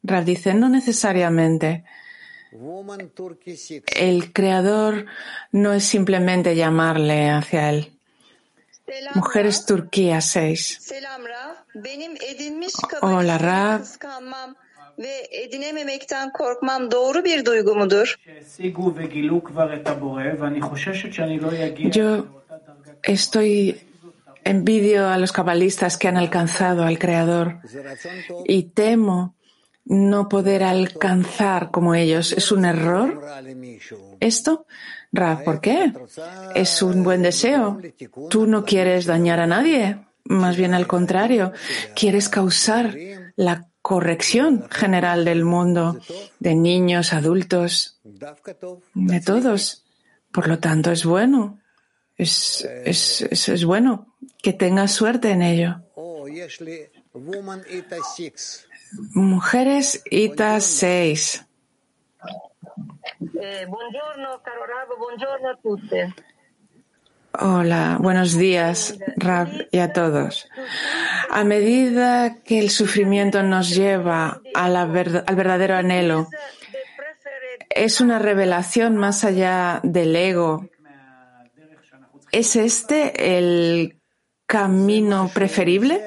[0.04, 1.84] Rab dice, no necesariamente.
[3.96, 5.06] El creador
[5.52, 7.94] no es simplemente llamarle hacia él.
[9.14, 10.94] Mujeres Turquía 6.
[13.02, 13.84] Hola Rab.
[21.92, 22.44] Yo
[23.04, 23.82] estoy
[24.44, 27.60] envidio a los cabalistas que han alcanzado al Creador
[28.46, 29.36] y temo
[29.90, 32.32] no poder alcanzar como ellos.
[32.32, 33.22] ¿Es un error
[34.20, 34.68] esto?
[35.12, 35.92] Rab, ¿por qué?
[36.56, 37.82] Es un buen deseo.
[38.30, 40.00] Tú no quieres dañar a nadie.
[40.26, 41.54] Más bien al contrario,
[41.96, 42.96] quieres causar
[43.36, 45.98] la corrección general del mundo,
[46.40, 48.00] de niños, adultos,
[48.94, 49.86] de todos.
[50.32, 51.60] Por lo tanto, es bueno.
[52.16, 55.82] Es, es, es, es bueno que tengas suerte en ello.
[59.14, 61.46] Mujeres ITA 6.
[67.42, 70.50] Hola, buenos días, Rab, y a todos.
[71.30, 76.28] A medida que el sufrimiento nos lleva al verdadero anhelo,
[77.70, 80.68] es una revelación más allá del ego.
[82.32, 84.00] ¿Es este el
[84.48, 86.02] camino preferible?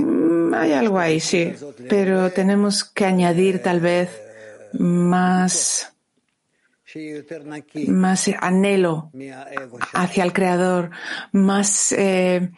[0.00, 1.52] Mm, hay algo ahí, sí,
[1.88, 4.10] pero tenemos que añadir tal vez
[4.72, 5.92] más,
[7.86, 9.10] más anhelo
[9.94, 10.90] hacia el Creador,
[11.32, 12.50] más eh,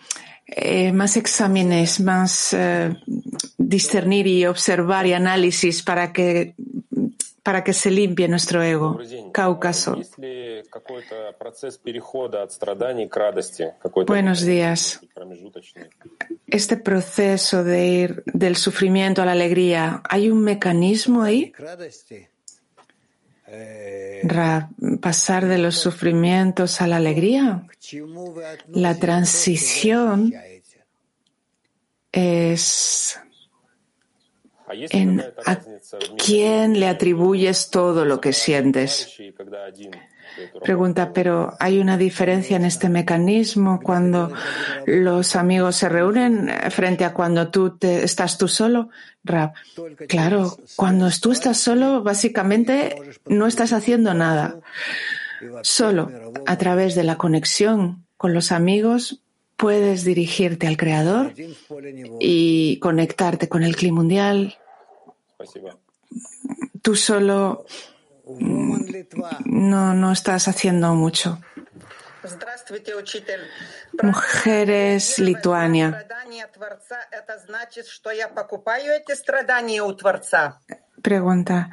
[0.49, 2.97] eh, más exámenes, más eh,
[3.59, 6.55] discernir y observar y análisis para que
[7.47, 8.99] para que se limpie nuestro ego.
[9.33, 9.97] Cáucaso.
[14.05, 15.01] Buenos días.
[16.49, 21.53] Este proceso de ir del sufrimiento a la alegría, ¿hay un mecanismo ahí?
[25.01, 27.65] pasar de los sufrimientos a la alegría.
[28.71, 30.35] La transición
[32.11, 33.21] es
[34.91, 35.61] en a
[36.25, 39.17] quién le atribuyes todo lo que sientes.
[40.63, 44.33] Pregunta, pero ¿hay una diferencia en este mecanismo cuando
[44.85, 48.91] los amigos se reúnen frente a cuando tú te, estás tú solo?
[49.25, 49.55] Rap,
[50.09, 54.61] claro, cuando tú estás solo, básicamente no estás haciendo nada.
[55.63, 56.11] Solo
[56.47, 59.23] a través de la conexión con los amigos
[59.57, 61.33] puedes dirigirte al Creador
[62.21, 64.57] y conectarte con el clima mundial.
[66.83, 67.67] Tú solo
[69.45, 71.39] no, no estás haciendo mucho.
[74.03, 76.07] Mujeres Lituania.
[81.03, 81.71] Pregunta.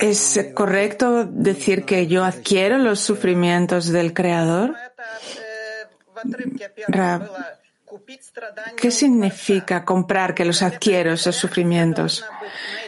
[0.00, 4.76] ¿Es correcto decir que yo adquiero los sufrimientos del Creador?
[8.75, 12.25] ¿Qué significa comprar que los adquiero esos sufrimientos?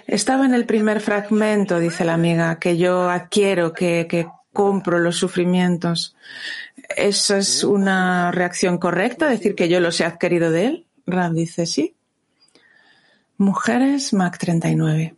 [0.07, 6.15] Estaba en el primer fragmento, dice la amiga, que yo adquiero, que, compro los sufrimientos.
[6.95, 9.27] ¿Eso es una reacción correcta?
[9.27, 10.87] ¿Decir que yo los he adquirido de él?
[11.05, 11.93] Rab dice sí.
[13.37, 15.15] Mujeres, Mac 39.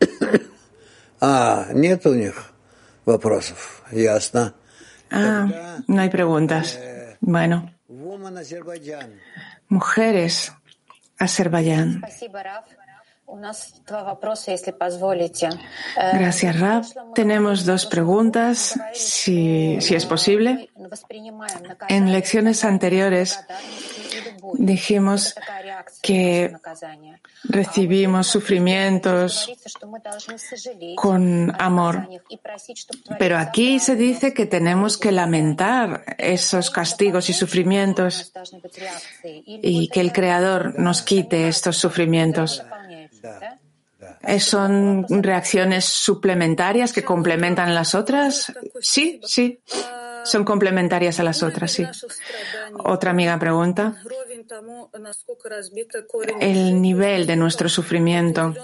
[1.23, 2.51] Ah, нет у них
[3.05, 3.83] вопросов.
[3.91, 4.55] Ясно.
[5.10, 6.80] Ah, no hay preguntas.
[7.20, 7.70] Bueno.
[9.68, 10.52] Mujeres,
[11.18, 12.02] Azerbaiyán.
[15.96, 16.84] Gracias, Rab.
[17.14, 20.70] Tenemos dos preguntas, si, si es posible.
[21.88, 23.38] En lecciones anteriores
[24.54, 25.34] dijimos
[26.02, 26.56] que
[27.44, 29.50] recibimos sufrimientos
[30.96, 32.08] con amor.
[33.18, 38.32] Pero aquí se dice que tenemos que lamentar esos castigos y sufrimientos
[39.44, 42.62] y que el Creador nos quite estos sufrimientos.
[44.38, 48.52] ¿Son reacciones suplementarias que complementan las otras?
[48.80, 49.60] Sí, sí.
[50.24, 51.86] Son complementarias a las otras, sí.
[52.84, 53.96] Otra amiga pregunta
[56.40, 58.54] el nivel de nuestro sufrimiento.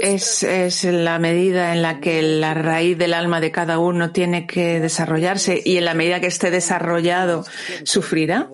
[0.00, 4.46] Es, es, la medida en la que la raíz del alma de cada uno tiene
[4.46, 7.44] que desarrollarse y en la medida que esté desarrollado,
[7.84, 8.50] ¿sufrirá?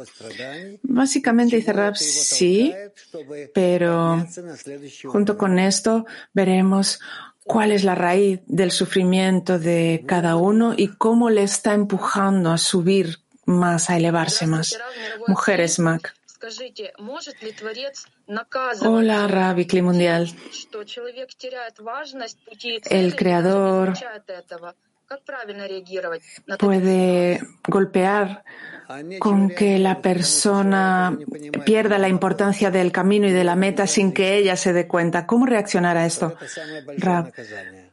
[0.83, 2.75] Básicamente dice Rab, sí,
[3.55, 4.27] pero
[5.05, 7.01] junto con esto veremos
[7.49, 12.59] cuál es la raíz del sufrimiento de cada uno y cómo le está empujando a
[12.59, 14.78] subir más, a elevarse más.
[15.26, 16.14] Mujeres Mac.
[18.82, 20.32] Hola, Rabbi Mundial.
[22.90, 23.94] El creador
[26.59, 28.44] puede golpear
[29.18, 31.18] con que la persona
[31.64, 35.26] pierda la importancia del camino y de la meta sin que ella se dé cuenta.
[35.26, 36.36] ¿Cómo reaccionar a esto?
[36.99, 37.32] Rab,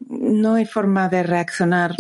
[0.08, 1.96] no hay forma de reaccionar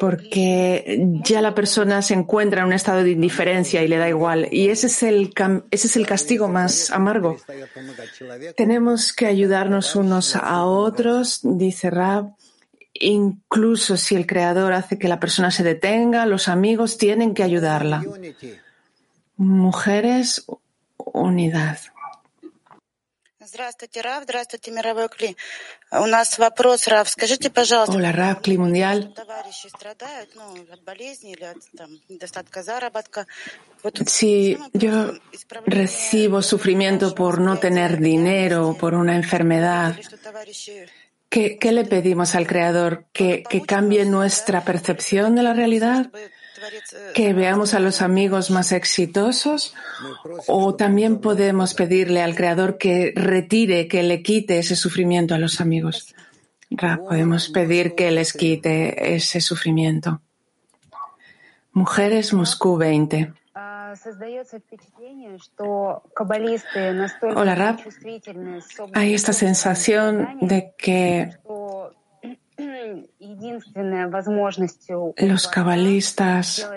[0.00, 4.48] porque ya la persona se encuentra en un estado de indiferencia y le da igual.
[4.50, 5.32] Y ese es el,
[5.70, 7.36] ese es el castigo más amargo.
[8.56, 12.34] Tenemos que ayudarnos unos a otros, dice Rab.
[12.94, 18.04] Incluso si el creador hace que la persona se detenga, los amigos tienen que ayudarla.
[19.36, 20.44] Mujeres,
[20.96, 21.78] unidad.
[27.88, 29.14] Hola, Kli Mundial.
[34.06, 35.14] Si yo
[35.66, 39.96] recibo sufrimiento por no tener dinero, por una enfermedad,
[41.30, 43.06] ¿qué, le pedimos al Creador?
[43.12, 46.10] ¿Que, ¿Que cambie nuestra percepción de la realidad?
[47.14, 49.74] Que veamos a los amigos más exitosos
[50.46, 55.60] o también podemos pedirle al Creador que retire, que le quite ese sufrimiento a los
[55.60, 56.14] amigos.
[57.08, 60.20] podemos pedir que les quite ese sufrimiento.
[61.72, 63.32] Mujeres Moscú 20.
[67.34, 67.78] Hola, Rab.
[68.94, 71.30] Hay esta sensación de que
[75.18, 76.68] los cabalistas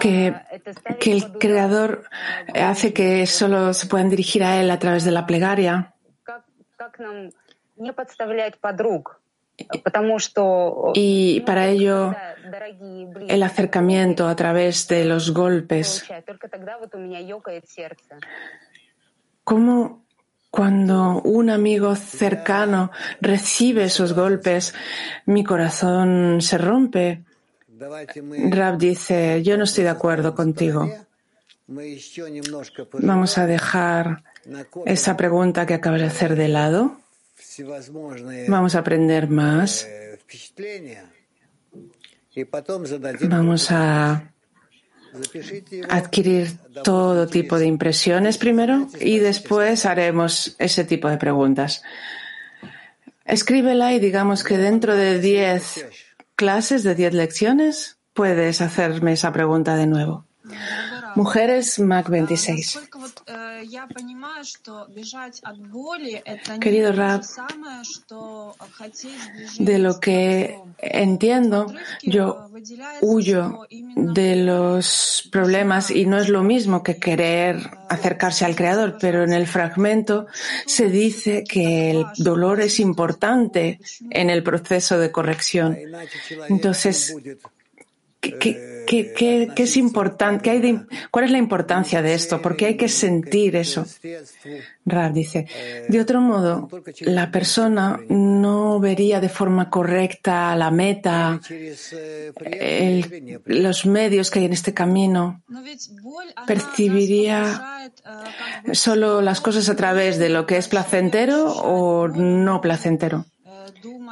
[0.00, 0.34] que,
[0.98, 2.04] que el Creador
[2.54, 5.94] hace que solo se puedan dirigir a Él a través de la plegaria.
[10.94, 12.14] Y para ello
[13.28, 16.04] el acercamiento a través de los golpes.
[19.44, 20.04] ¿Cómo
[20.50, 22.90] cuando un amigo cercano
[23.20, 24.74] recibe esos golpes,
[25.26, 27.24] mi corazón se rompe?
[28.50, 30.88] Rab dice, yo no estoy de acuerdo contigo.
[33.00, 34.22] Vamos a dejar
[34.84, 36.98] esa pregunta que acabas de hacer de lado.
[38.48, 39.88] Vamos a aprender más.
[43.28, 44.32] Vamos a
[45.88, 46.52] adquirir
[46.84, 51.82] todo tipo de impresiones primero y después haremos ese tipo de preguntas.
[53.24, 55.86] Escríbela y digamos que dentro de 10
[56.34, 60.26] clases, de 10 lecciones, puedes hacerme esa pregunta de nuevo.
[61.14, 62.80] Mujeres Mac 26.
[66.60, 67.22] Querido Rab,
[69.58, 72.48] de lo que entiendo, yo
[73.00, 77.58] huyo de los problemas y no es lo mismo que querer
[77.88, 80.26] acercarse al Creador, pero en el fragmento
[80.66, 85.78] se dice que el dolor es importante en el proceso de corrección.
[86.48, 87.14] Entonces,
[88.22, 88.38] ¿Qué,
[88.86, 90.48] qué, qué, es importante?
[90.48, 92.40] hay de, ¿Cuál es la importancia de esto?
[92.40, 93.84] Porque hay que sentir eso.
[94.86, 95.48] Rab dice,
[95.88, 96.68] de otro modo,
[97.00, 101.40] la persona no vería de forma correcta la meta,
[103.44, 105.42] los medios que hay en este camino.
[106.46, 107.90] Percibiría
[108.72, 113.26] solo las cosas a través de lo que es placentero o no placentero.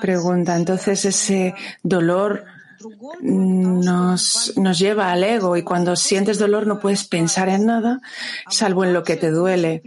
[0.01, 1.55] Pregunta, entonces ese
[1.85, 2.45] dolor
[3.21, 8.01] nos, nos lleva al ego y cuando sientes dolor no puedes pensar en nada
[8.49, 9.83] salvo en lo que te duele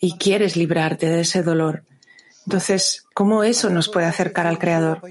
[0.00, 1.84] y quieres librarte de ese dolor.
[2.46, 5.02] Entonces, ¿cómo eso nos puede acercar al Creador?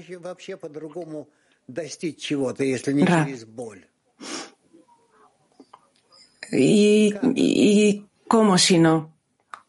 [6.52, 9.14] ¿Y, ¿Y cómo si no?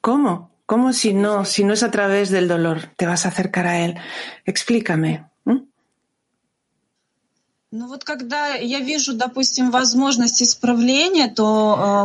[0.02, 0.52] ¿Cómo?
[0.66, 1.46] ¿Cómo si no?
[1.46, 3.96] Si no es a través del dolor, te vas a acercar a Él.
[4.46, 5.31] Explícame.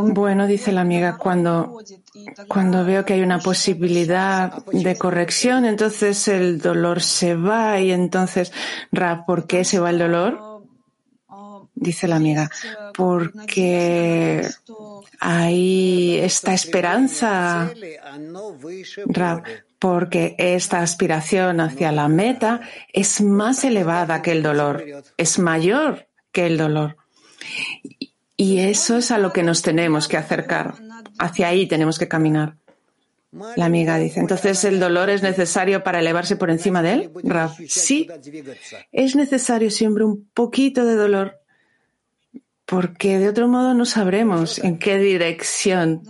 [0.02, 1.82] Bueno, dice la amiga, cuando,
[2.46, 8.52] cuando veo que hay una posibilidad de corrección, entonces el dolor se va y entonces,
[8.92, 10.62] Ra, ¿por qué se va el dolor?
[11.74, 12.48] Dice la amiga,
[12.94, 14.48] porque
[15.18, 17.70] hay esta esperanza,
[19.06, 19.42] Ra,
[19.78, 22.60] porque esta aspiración hacia la meta
[22.92, 24.84] es más elevada que el dolor,
[25.16, 26.96] es mayor que el dolor.
[28.36, 30.74] Y eso es a lo que nos tenemos que acercar.
[31.18, 32.56] Hacia ahí tenemos que caminar.
[33.56, 37.10] La amiga dice, entonces el dolor es necesario para elevarse por encima de él.
[37.22, 38.08] Raf, sí,
[38.92, 41.40] es necesario siempre un poquito de dolor,
[42.64, 46.02] porque de otro modo no sabremos en qué dirección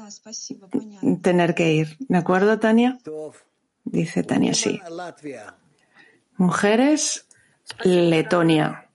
[1.22, 1.96] tener que ir.
[1.98, 2.98] ¿De acuerdo, Tania?
[3.86, 4.80] Dice Tania, sí.
[6.36, 7.26] Mujeres,
[7.84, 8.88] Letonia.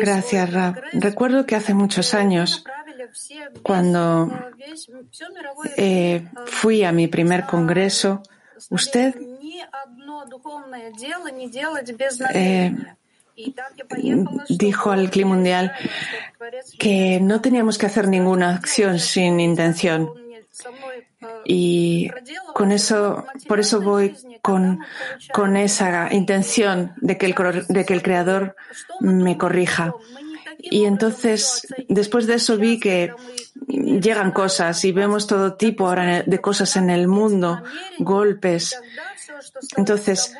[0.00, 0.82] Gracias, Rab.
[0.92, 2.64] Recuerdo que hace muchos años,
[3.62, 4.30] cuando
[5.76, 8.22] eh, fui a mi primer congreso,
[8.70, 9.14] usted
[12.34, 12.76] eh,
[14.48, 15.72] dijo al clima mundial
[16.78, 20.10] que no teníamos que hacer ninguna acción sin intención.
[21.44, 22.10] Y
[22.54, 24.80] con eso, por eso voy con,
[25.32, 27.34] con esa intención de que, el,
[27.68, 28.56] de que el Creador
[29.00, 29.94] me corrija.
[30.58, 33.12] Y entonces, después de eso vi que
[33.66, 37.62] llegan cosas y vemos todo tipo ahora de cosas en el mundo,
[37.98, 38.78] golpes.
[39.76, 40.34] Entonces,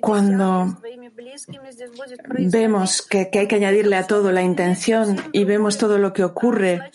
[0.00, 0.78] cuando
[2.26, 6.90] vemos que, hay que añadirle a todo la intención y vemos todo lo que ocurre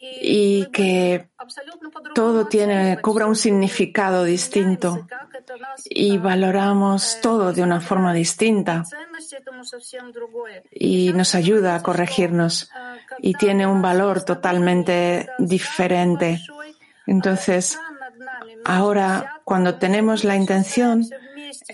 [0.00, 1.28] y que
[2.14, 5.06] todo tiene, cobra un significado distinto
[5.84, 8.84] y valoramos todo de una forma distinta
[10.70, 12.70] y nos ayuda a corregirnos
[13.20, 16.40] y tiene un valor totalmente diferente.
[17.06, 17.78] Entonces,
[18.64, 21.04] ahora, cuando tenemos la intención,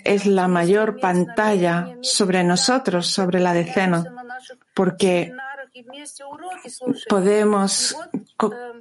[0.04, 4.04] es la mayor pantalla sobre nosotros, sobre la decena,
[4.74, 5.32] porque
[7.08, 7.96] podemos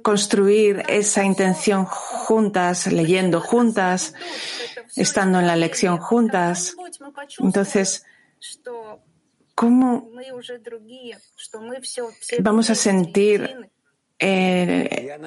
[0.02, 4.14] construir esa intención juntas, leyendo juntas,
[4.96, 6.76] estando en la lección juntas.
[7.38, 8.04] Entonces,
[9.54, 10.10] ¿cómo
[12.40, 13.70] vamos a sentir
[14.26, 15.18] eh,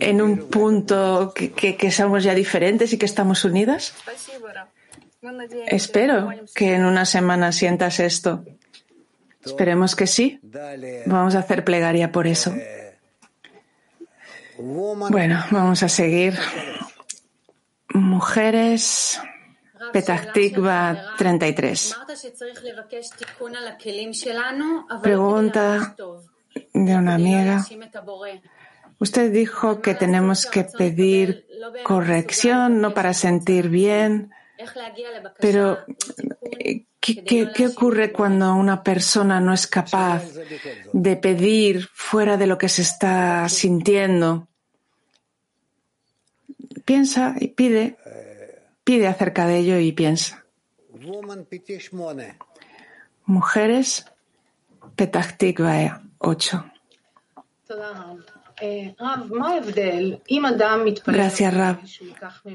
[0.00, 3.94] en un punto que, que, somos ya diferentes y que estamos unidas?
[5.66, 8.44] Espero que en una semana sientas esto.
[9.44, 10.40] Esperemos que sí.
[11.06, 12.52] Vamos a hacer plegaria por eso.
[14.58, 16.34] Bueno, vamos a seguir.
[17.92, 19.20] Mujeres,
[19.92, 21.96] Petah 33.
[25.02, 25.94] Pregunta
[26.72, 27.64] de una amiga.
[28.98, 31.46] Usted dijo que tenemos que pedir
[31.82, 34.30] corrección, no para sentir bien,
[35.40, 35.78] pero
[37.00, 40.24] ¿qué, qué, ocurre cuando una persona no es capaz
[40.92, 44.48] de pedir fuera de lo que se está sintiendo?
[46.84, 47.96] Piensa y pide,
[48.84, 50.44] pide acerca de ello y piensa.
[53.26, 54.06] Mujeres,
[54.96, 55.24] Petah
[56.24, 56.64] 8.
[61.06, 61.78] Gracias, Rab.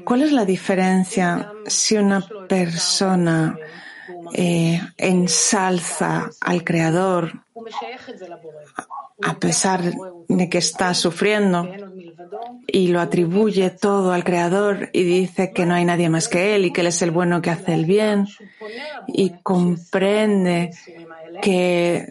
[0.04, 3.56] ¿Cuál es la diferencia si una persona
[4.32, 7.44] eh, ensalza al Creador
[9.22, 9.82] a pesar
[10.28, 11.68] de que está sufriendo
[12.66, 16.64] y lo atribuye todo al Creador y dice que no hay nadie más que Él
[16.64, 18.26] y que Él es el bueno que hace el bien
[19.08, 20.70] y comprende
[21.42, 22.08] que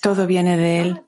[0.00, 1.02] todo viene de Él.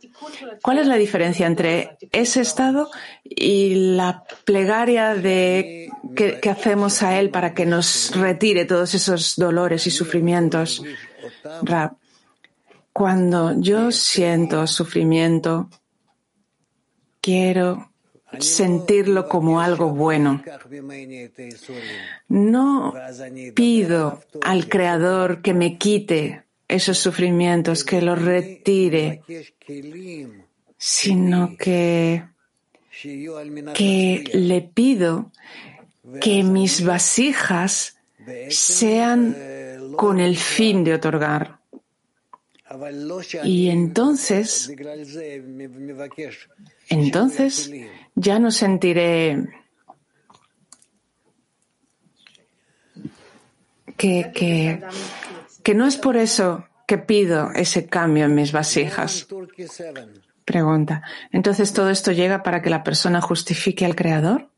[0.63, 2.91] ¿Cuál es la diferencia entre ese estado
[3.25, 9.37] y la plegaria de, que, que, hacemos a Él para que nos retire todos esos
[9.37, 10.83] dolores y sufrimientos?
[11.63, 11.97] Rab,
[12.93, 15.69] cuando yo siento sufrimiento,
[17.21, 17.91] quiero
[18.41, 20.43] sentirlo como algo bueno.
[22.29, 22.95] No
[23.55, 29.23] pido al Creador que me quite esos sufrimientos, que los retire,
[30.77, 32.25] sino que,
[33.75, 35.33] que le pido
[36.21, 37.99] que mis vasijas
[38.51, 39.37] sean
[39.97, 41.59] con el fin de otorgar.
[43.45, 44.71] Y entonces,
[46.91, 47.73] entonces
[48.15, 49.49] ya no sentiré
[53.97, 54.81] que, que,
[55.69, 59.27] que no es por eso que pido ese cambio en mis vasijas.
[60.47, 61.03] Pregunta.
[61.31, 64.49] Entonces todo esto llega para que la persona justifique al Creador.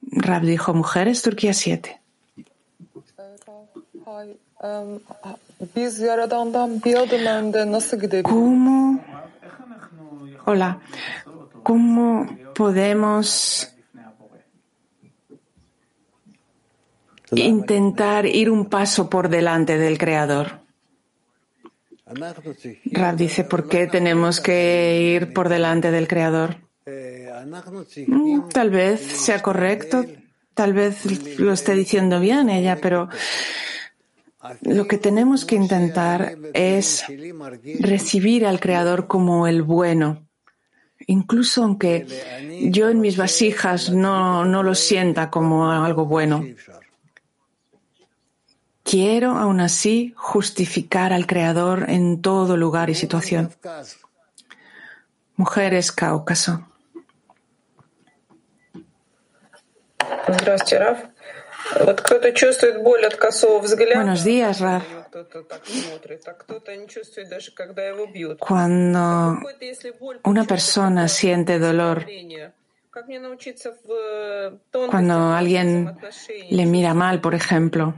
[0.00, 2.00] Rab dijo mujeres, Turquía 7.
[8.24, 9.04] ¿Cómo?
[10.44, 10.80] Hola.
[11.62, 13.71] ¿Cómo podemos
[17.34, 20.60] intentar ir un paso por delante del Creador.
[22.86, 26.56] Rab dice, ¿por qué tenemos que ir por delante del Creador?
[28.06, 30.04] Mm, tal vez sea correcto,
[30.54, 33.08] tal vez lo esté diciendo bien ella, pero
[34.62, 37.04] lo que tenemos que intentar es
[37.80, 40.26] recibir al Creador como el bueno,
[41.06, 42.06] incluso aunque
[42.70, 46.44] yo en mis vasijas no, no lo sienta como algo bueno.
[48.82, 53.50] Quiero aún así justificar al Creador en todo lugar y situación.
[55.36, 56.66] Mujeres Cáucaso.
[63.94, 64.84] Buenos días, Raf.
[68.38, 69.38] Cuando
[70.24, 72.06] una persona siente dolor,
[74.90, 75.96] cuando alguien
[76.50, 77.94] le mira mal, por ejemplo,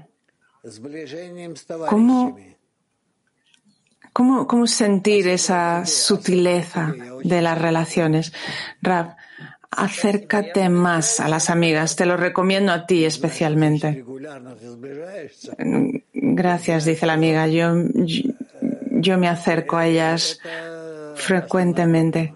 [1.88, 2.38] ¿Cómo,
[4.12, 8.32] cómo, cómo sentir esa sutileza de las relaciones?
[8.80, 9.16] Rab,
[9.70, 11.96] acércate más a las amigas.
[11.96, 14.04] Te lo recomiendo a ti especialmente.
[16.12, 17.46] Gracias, dice la amiga.
[17.46, 17.74] Yo,
[18.90, 20.40] yo me acerco a ellas
[21.14, 22.34] frecuentemente.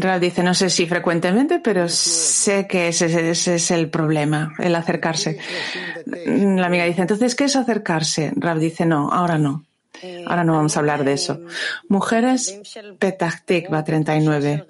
[0.00, 5.38] Rab dice, no sé si frecuentemente, pero sé que ese, es el problema, el acercarse.
[6.06, 8.32] La amiga dice, entonces, ¿qué es acercarse?
[8.36, 9.64] Rab dice, no, ahora no.
[10.26, 11.40] Ahora no vamos a hablar de eso.
[11.88, 12.60] Mujeres,
[12.98, 14.66] Petah Tikva 39.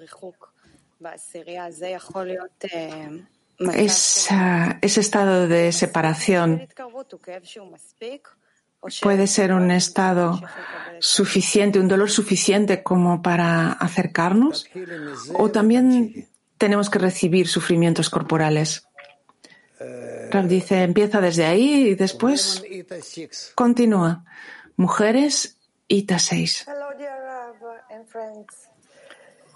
[4.81, 6.67] ese estado de separación
[9.01, 10.41] puede ser un estado
[10.99, 14.67] suficiente, un dolor suficiente como para acercarnos,
[15.33, 16.27] o también
[16.57, 18.87] tenemos que recibir sufrimientos corporales.
[20.31, 22.63] Rav dice, empieza desde ahí y después
[23.55, 24.25] continúa.
[24.77, 25.57] Mujeres,
[25.87, 26.65] Ita 6.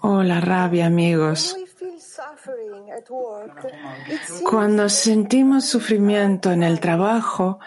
[0.02, 1.56] Hola, rabia, amigos.
[4.44, 7.58] Cuando sentimos sufrimiento en el trabajo,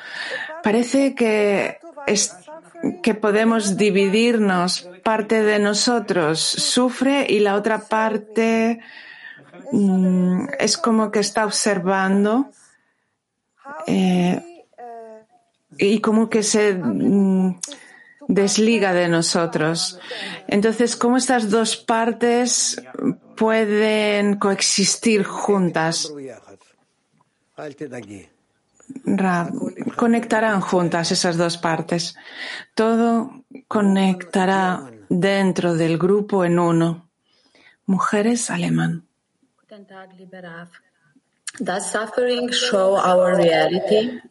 [0.63, 1.79] parece que,
[3.01, 4.89] que podemos dividirnos.
[5.03, 8.79] Parte de nosotros sufre y la otra parte
[9.71, 12.49] mm, es como que está observando
[13.87, 14.65] eh,
[15.77, 17.59] y como que se mm,
[18.27, 19.99] desliga de nosotros.
[20.47, 22.81] Entonces, ¿cómo estas dos partes
[23.35, 26.11] pueden coexistir juntas?
[29.95, 32.15] conectarán juntas esas dos partes.
[32.73, 37.09] Todo conectará dentro del grupo en uno.
[37.85, 39.05] Mujeres alemán.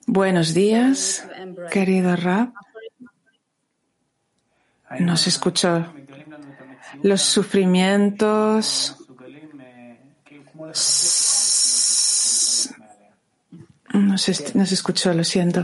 [0.06, 1.28] Buenos días,
[1.70, 2.52] querido Rab.
[4.98, 5.92] Nos escuchó
[7.03, 8.95] Los sufrimientos
[13.93, 15.63] no se, escuchó, lo siento.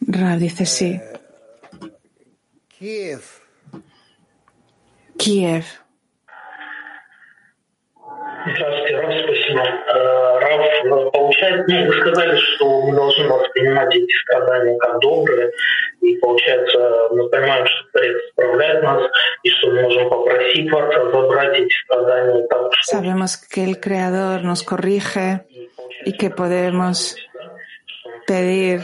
[0.00, 1.00] Rab dice sí.
[2.68, 3.22] Kiev.
[5.18, 5.64] Kiev.
[8.46, 9.62] Здравствуйте, Раф, спасибо.
[10.40, 15.50] Раф, получается, ну, вы сказали, что мы должны воспринимать эти страдания как добрые,
[16.00, 19.10] и получается, мы понимаем, что Творец исправляет нас,
[19.42, 22.96] и что мы можем попросить вас забрать эти страдания так, что...
[22.96, 25.46] Sabemos que el Creador nos corrige
[26.04, 27.16] y que podemos
[28.26, 28.82] pedir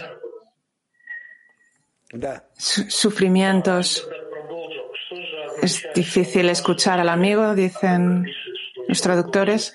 [2.56, 4.08] sufrimientos.
[5.62, 8.26] Es difícil escuchar al amigo, dicen
[8.88, 9.74] los traductores.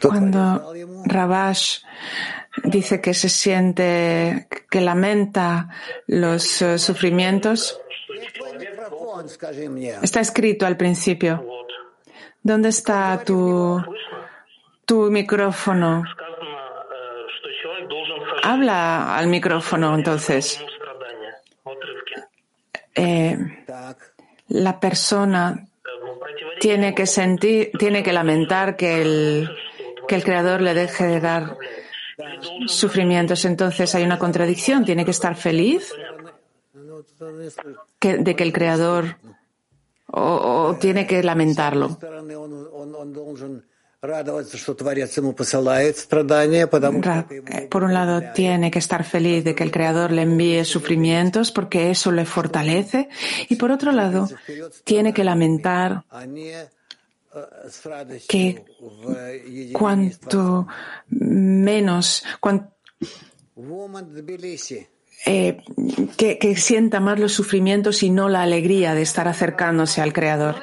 [0.00, 0.72] Cuando
[1.06, 1.80] Rabash
[2.63, 5.69] dice que se siente, que lamenta
[6.07, 7.79] los eh, sufrimientos,
[10.01, 11.45] está escrito al principio.
[12.41, 13.81] ¿Dónde está tu,
[14.85, 16.03] tu micrófono?
[18.43, 20.63] Habla al micrófono entonces.
[22.95, 23.37] Eh,
[24.49, 25.65] la persona
[26.59, 29.49] tiene que sentir, tiene que lamentar que el,
[30.07, 31.57] que el creador le deje de dar
[32.67, 33.45] sufrimientos.
[33.45, 34.85] Entonces hay una contradicción.
[34.85, 35.93] Tiene que estar feliz
[37.99, 39.17] de que el creador
[40.15, 41.97] o, tiene que lamentarlo.
[47.69, 51.89] Por un lado, tiene que estar feliz de que el Creador le envíe sufrimientos porque
[51.89, 53.09] eso le fortalece.
[53.49, 54.27] Y por otro lado,
[54.83, 56.03] tiene que lamentar
[58.27, 58.65] que
[59.73, 60.67] cuanto
[61.09, 62.23] menos,
[65.25, 65.57] eh,
[66.17, 70.55] que, sienta más los sufrimientos y no la alegría de estar acercándose al Creador.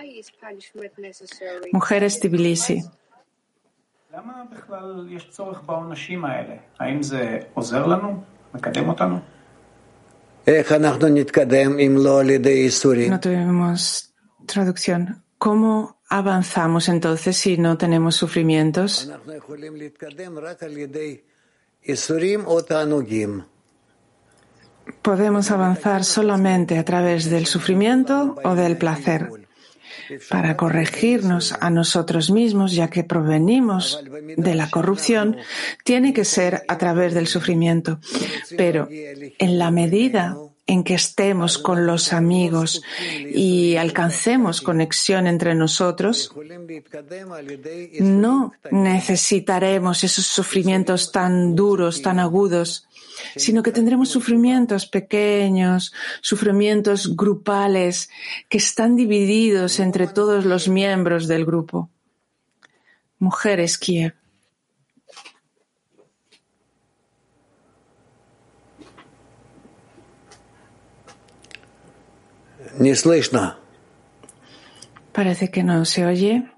[1.73, 2.83] Mujeres Tbilisi.
[13.09, 14.13] No tuvimos
[14.47, 15.23] traducción.
[15.39, 19.11] ¿Cómo avanzamos entonces si no tenemos sufrimientos?
[25.03, 29.31] podemos avanzar solamente a través del sufrimiento o del placer
[30.29, 34.03] para corregirnos a nosotros mismos, ya que provenimos
[34.37, 35.37] de la corrupción,
[35.85, 38.01] tiene que ser a través del sufrimiento.
[38.57, 40.37] Pero en la medida
[40.71, 42.81] en que estemos con los amigos
[43.35, 46.33] y alcancemos conexión entre nosotros,
[47.99, 52.87] no necesitaremos esos sufrimientos tan duros, tan agudos,
[53.35, 58.09] sino que tendremos sufrimientos pequeños, sufrimientos grupales
[58.49, 61.91] que están divididos entre todos los miembros del grupo.
[63.19, 64.20] Mujeres Kiev.
[75.13, 76.51] Parece que no se oye.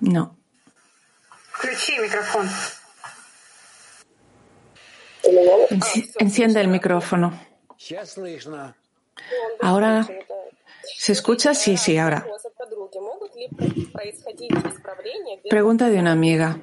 [0.00, 0.38] No.
[6.18, 7.38] Enciende el micrófono.
[9.60, 10.08] Ahora,
[10.96, 11.52] ¿se escucha?
[11.52, 12.26] Sí, sí, ahora.
[15.50, 16.58] Pregunta de una amiga.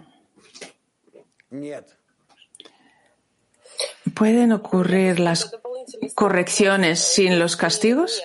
[4.13, 5.55] ¿Pueden ocurrir las
[6.15, 8.21] correcciones sin los castigos?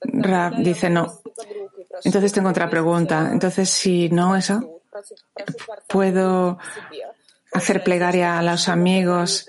[0.00, 1.22] Rab dice no.
[2.04, 3.30] Entonces tengo otra pregunta.
[3.32, 4.82] Entonces, si no eso,
[5.88, 6.58] ¿puedo
[7.52, 9.46] hacer plegaria a los amigos,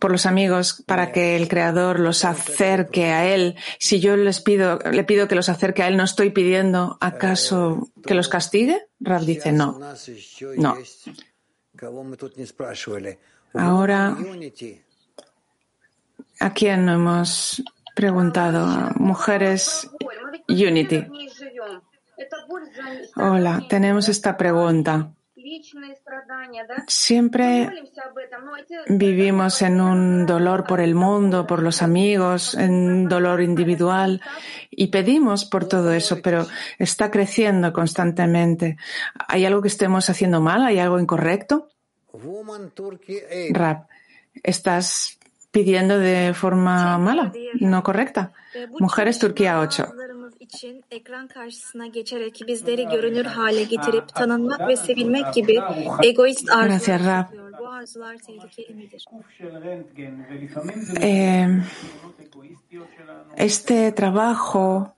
[0.00, 3.56] por los amigos, para que el Creador los acerque a Él?
[3.78, 7.90] Si yo les pido, le pido que los acerque a Él, ¿no estoy pidiendo acaso
[8.06, 8.86] que los castigue?
[9.00, 9.80] Rab dice no.
[10.56, 10.76] No.
[13.54, 14.16] Ahora,
[16.40, 17.62] ¿a quién hemos
[17.94, 18.90] preguntado?
[18.96, 19.88] Mujeres
[20.48, 21.06] Unity.
[23.16, 25.12] Hola, tenemos esta pregunta.
[26.88, 27.70] Siempre
[28.88, 34.20] vivimos en un dolor por el mundo, por los amigos, en dolor individual
[34.70, 36.46] y pedimos por todo eso, pero
[36.78, 38.78] está creciendo constantemente.
[39.28, 40.64] ¿Hay algo que estemos haciendo mal?
[40.64, 41.68] ¿Hay algo incorrecto?
[43.52, 43.88] Rap,
[44.42, 45.18] ¿estás
[45.50, 48.32] pidiendo de forma mala, no correcta?
[48.80, 49.86] Mujeres Turquía 8.
[56.64, 57.30] Gracias, Rap.
[61.00, 61.62] Eh,
[63.36, 64.94] este trabajo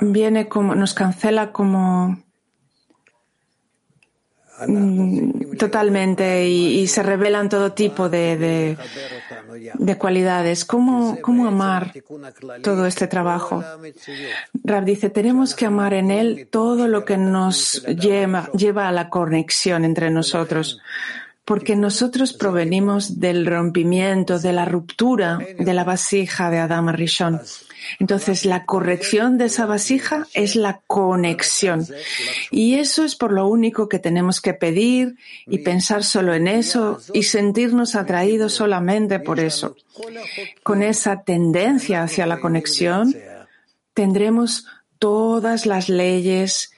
[0.00, 2.22] viene como, nos cancela como
[5.58, 8.76] totalmente y, se revelan todo tipo de,
[9.78, 10.64] de, cualidades.
[10.64, 11.92] ¿Cómo, ¿Cómo, amar
[12.62, 13.62] todo este trabajo?
[14.64, 19.08] Rab dice, tenemos que amar en él todo lo que nos lleva, lleva a la
[19.08, 20.80] conexión entre nosotros
[21.44, 27.40] porque nosotros provenimos del rompimiento, de la ruptura de la vasija de Adam Rishon.
[27.98, 31.86] Entonces, la corrección de esa vasija es la conexión.
[32.50, 35.16] Y eso es por lo único que tenemos que pedir
[35.46, 39.76] y pensar solo en eso y sentirnos atraídos solamente por eso.
[40.62, 43.14] Con esa tendencia hacia la conexión,
[43.94, 44.66] tendremos
[44.98, 46.72] todas las leyes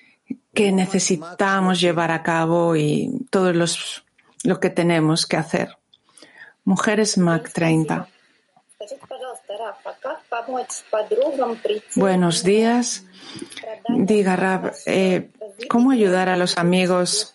[0.55, 4.05] que necesitamos llevar a cabo y todos los
[4.44, 5.76] lo que tenemos que hacer.
[6.64, 8.09] Mujeres MAC 30.
[11.97, 13.05] Buenos días.
[13.88, 15.30] Diga, Rab, eh,
[15.68, 17.34] ¿cómo ayudar a los amigos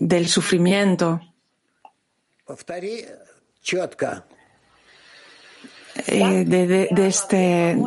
[0.00, 1.20] del sufrimiento?
[6.06, 7.78] Eh, de, este,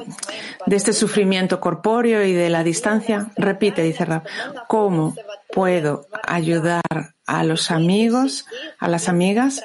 [0.66, 3.32] de este sufrimiento corpóreo y de la distancia.
[3.36, 4.24] Repite, dice Rab,
[4.68, 5.14] ¿cómo
[5.54, 6.82] puedo ayudar
[7.26, 8.46] a los amigos,
[8.80, 9.62] a las amigas,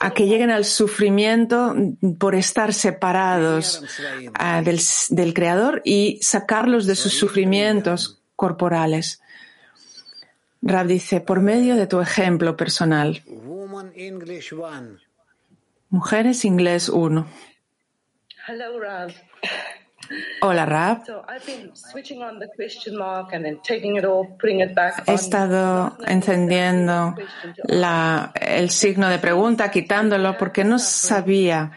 [0.00, 1.74] a que lleguen al sufrimiento
[2.18, 3.82] por estar separados
[4.34, 4.80] ah, del,
[5.10, 9.20] del Creador y sacarlos de sus sufrimientos corporales?
[10.60, 13.22] Rab dice, por medio de tu ejemplo personal.
[15.90, 17.26] Mujeres Inglés 1.
[20.40, 21.02] Hola, Rab.
[25.06, 27.14] He estado encendiendo
[27.64, 31.72] la, el signo de pregunta, quitándolo, porque no sabía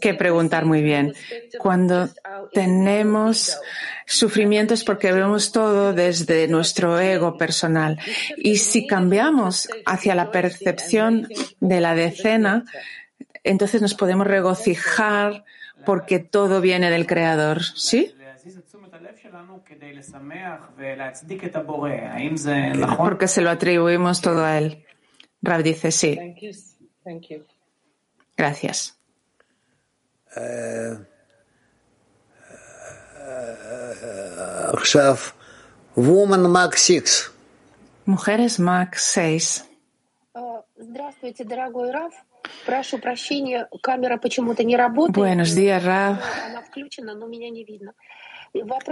[0.00, 1.14] qué preguntar muy bien.
[1.58, 2.08] Cuando
[2.52, 3.58] tenemos
[4.06, 7.98] sufrimientos porque vemos todo desde nuestro ego personal.
[8.36, 11.28] Y si cambiamos hacia la percepción
[11.60, 12.64] de la decena,
[13.42, 15.44] entonces nos podemos regocijar
[15.85, 18.15] porque todo viene del Creador, ¿sí?
[22.97, 24.85] Porque se lo atribuimos todo a Él.
[25.41, 26.19] Rab dice sí.
[28.37, 28.97] Gracias.
[38.05, 39.67] Mujeres Max 6.
[40.77, 42.13] Здравствуйте, дорогой Раф.
[45.12, 46.20] Buenos días, Rav.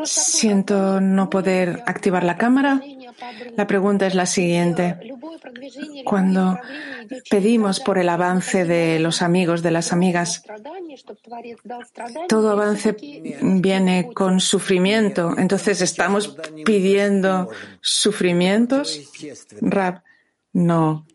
[0.04, 2.80] Siento no poder activar la cámara.
[3.56, 4.98] La pregunta es la siguiente.
[6.04, 6.58] Cuando
[7.30, 10.44] pedimos por el avance de los amigos, de las amigas,
[12.28, 12.96] todo avance
[13.40, 15.34] viene con sufrimiento.
[15.38, 17.48] Entonces, ¿estamos pidiendo
[17.80, 19.00] sufrimientos?
[19.60, 20.02] Rab,
[20.52, 21.06] no.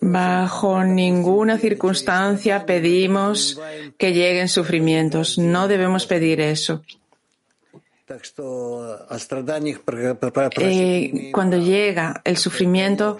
[0.00, 3.60] Bajo ninguna circunstancia pedimos
[3.98, 5.38] que lleguen sufrimientos.
[5.38, 6.82] No debemos pedir eso.
[10.56, 13.18] Eh, cuando llega el sufrimiento,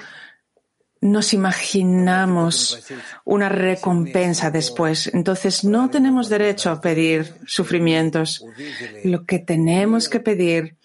[1.01, 2.83] nos imaginamos
[3.25, 5.11] una recompensa después.
[5.13, 8.45] Entonces no tenemos derecho a pedir sufrimientos.
[9.05, 10.77] Lo que tenemos que pedir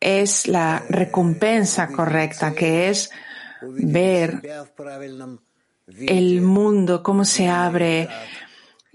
[0.00, 3.10] es la recompensa correcta, que es
[3.68, 4.42] ver
[5.86, 8.08] el mundo, cómo se abre,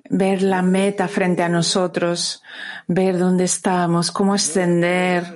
[0.09, 2.43] ver la meta frente a nosotros,
[2.87, 5.35] ver dónde estamos, cómo ascender.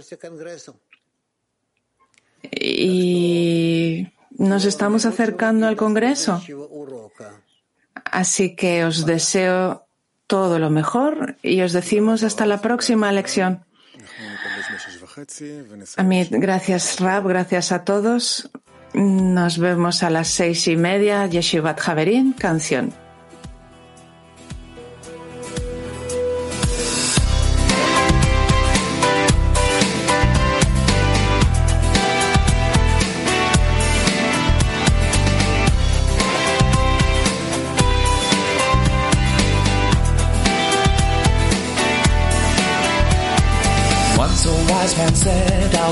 [2.51, 6.41] Y nos estamos acercando al Congreso.
[8.05, 9.87] Así que os deseo
[10.27, 13.65] todo lo mejor y os decimos hasta la próxima lección.
[15.97, 18.49] Amit, gracias Rab, gracias a todos.
[18.95, 21.27] Nos vemos a las seis y media.
[21.27, 22.93] Yeshivat Javerín, canción.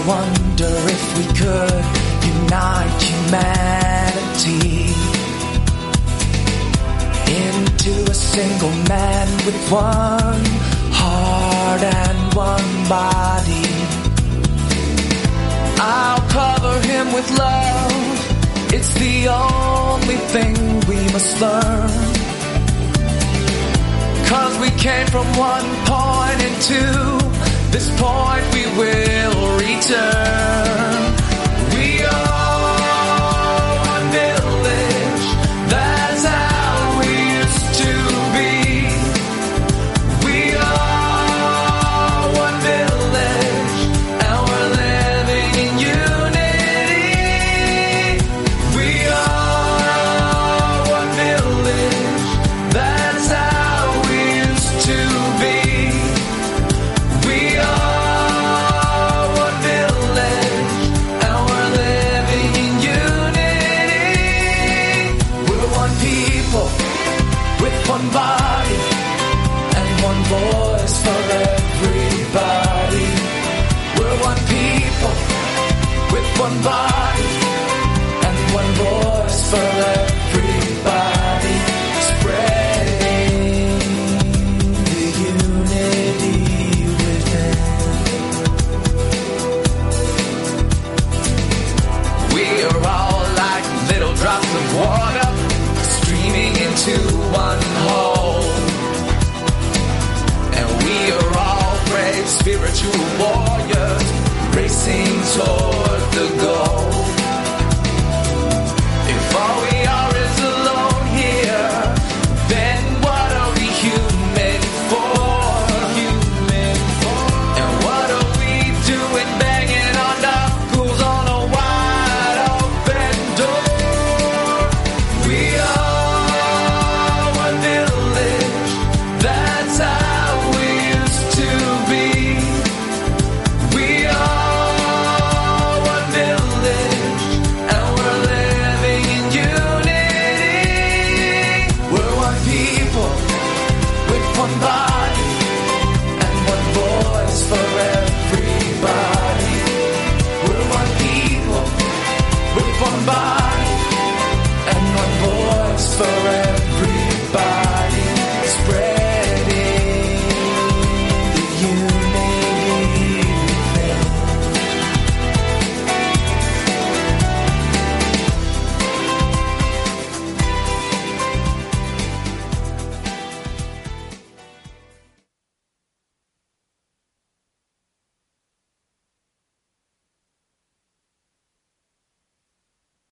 [0.05, 1.82] wonder if we could
[2.53, 4.93] unite humanity
[7.41, 10.45] into a single man with one
[10.99, 13.69] heart and one body.
[15.79, 18.73] I'll cover him with love.
[18.75, 20.55] It's the only thing
[20.89, 21.89] we must learn.
[24.31, 26.81] Cause we came from one point into
[27.73, 31.12] this point we will return.
[68.03, 68.75] One body
[69.79, 73.07] and one voice for everybody.
[73.97, 75.15] We're one people
[76.11, 77.31] with one body
[78.27, 79.92] and one voice for everybody.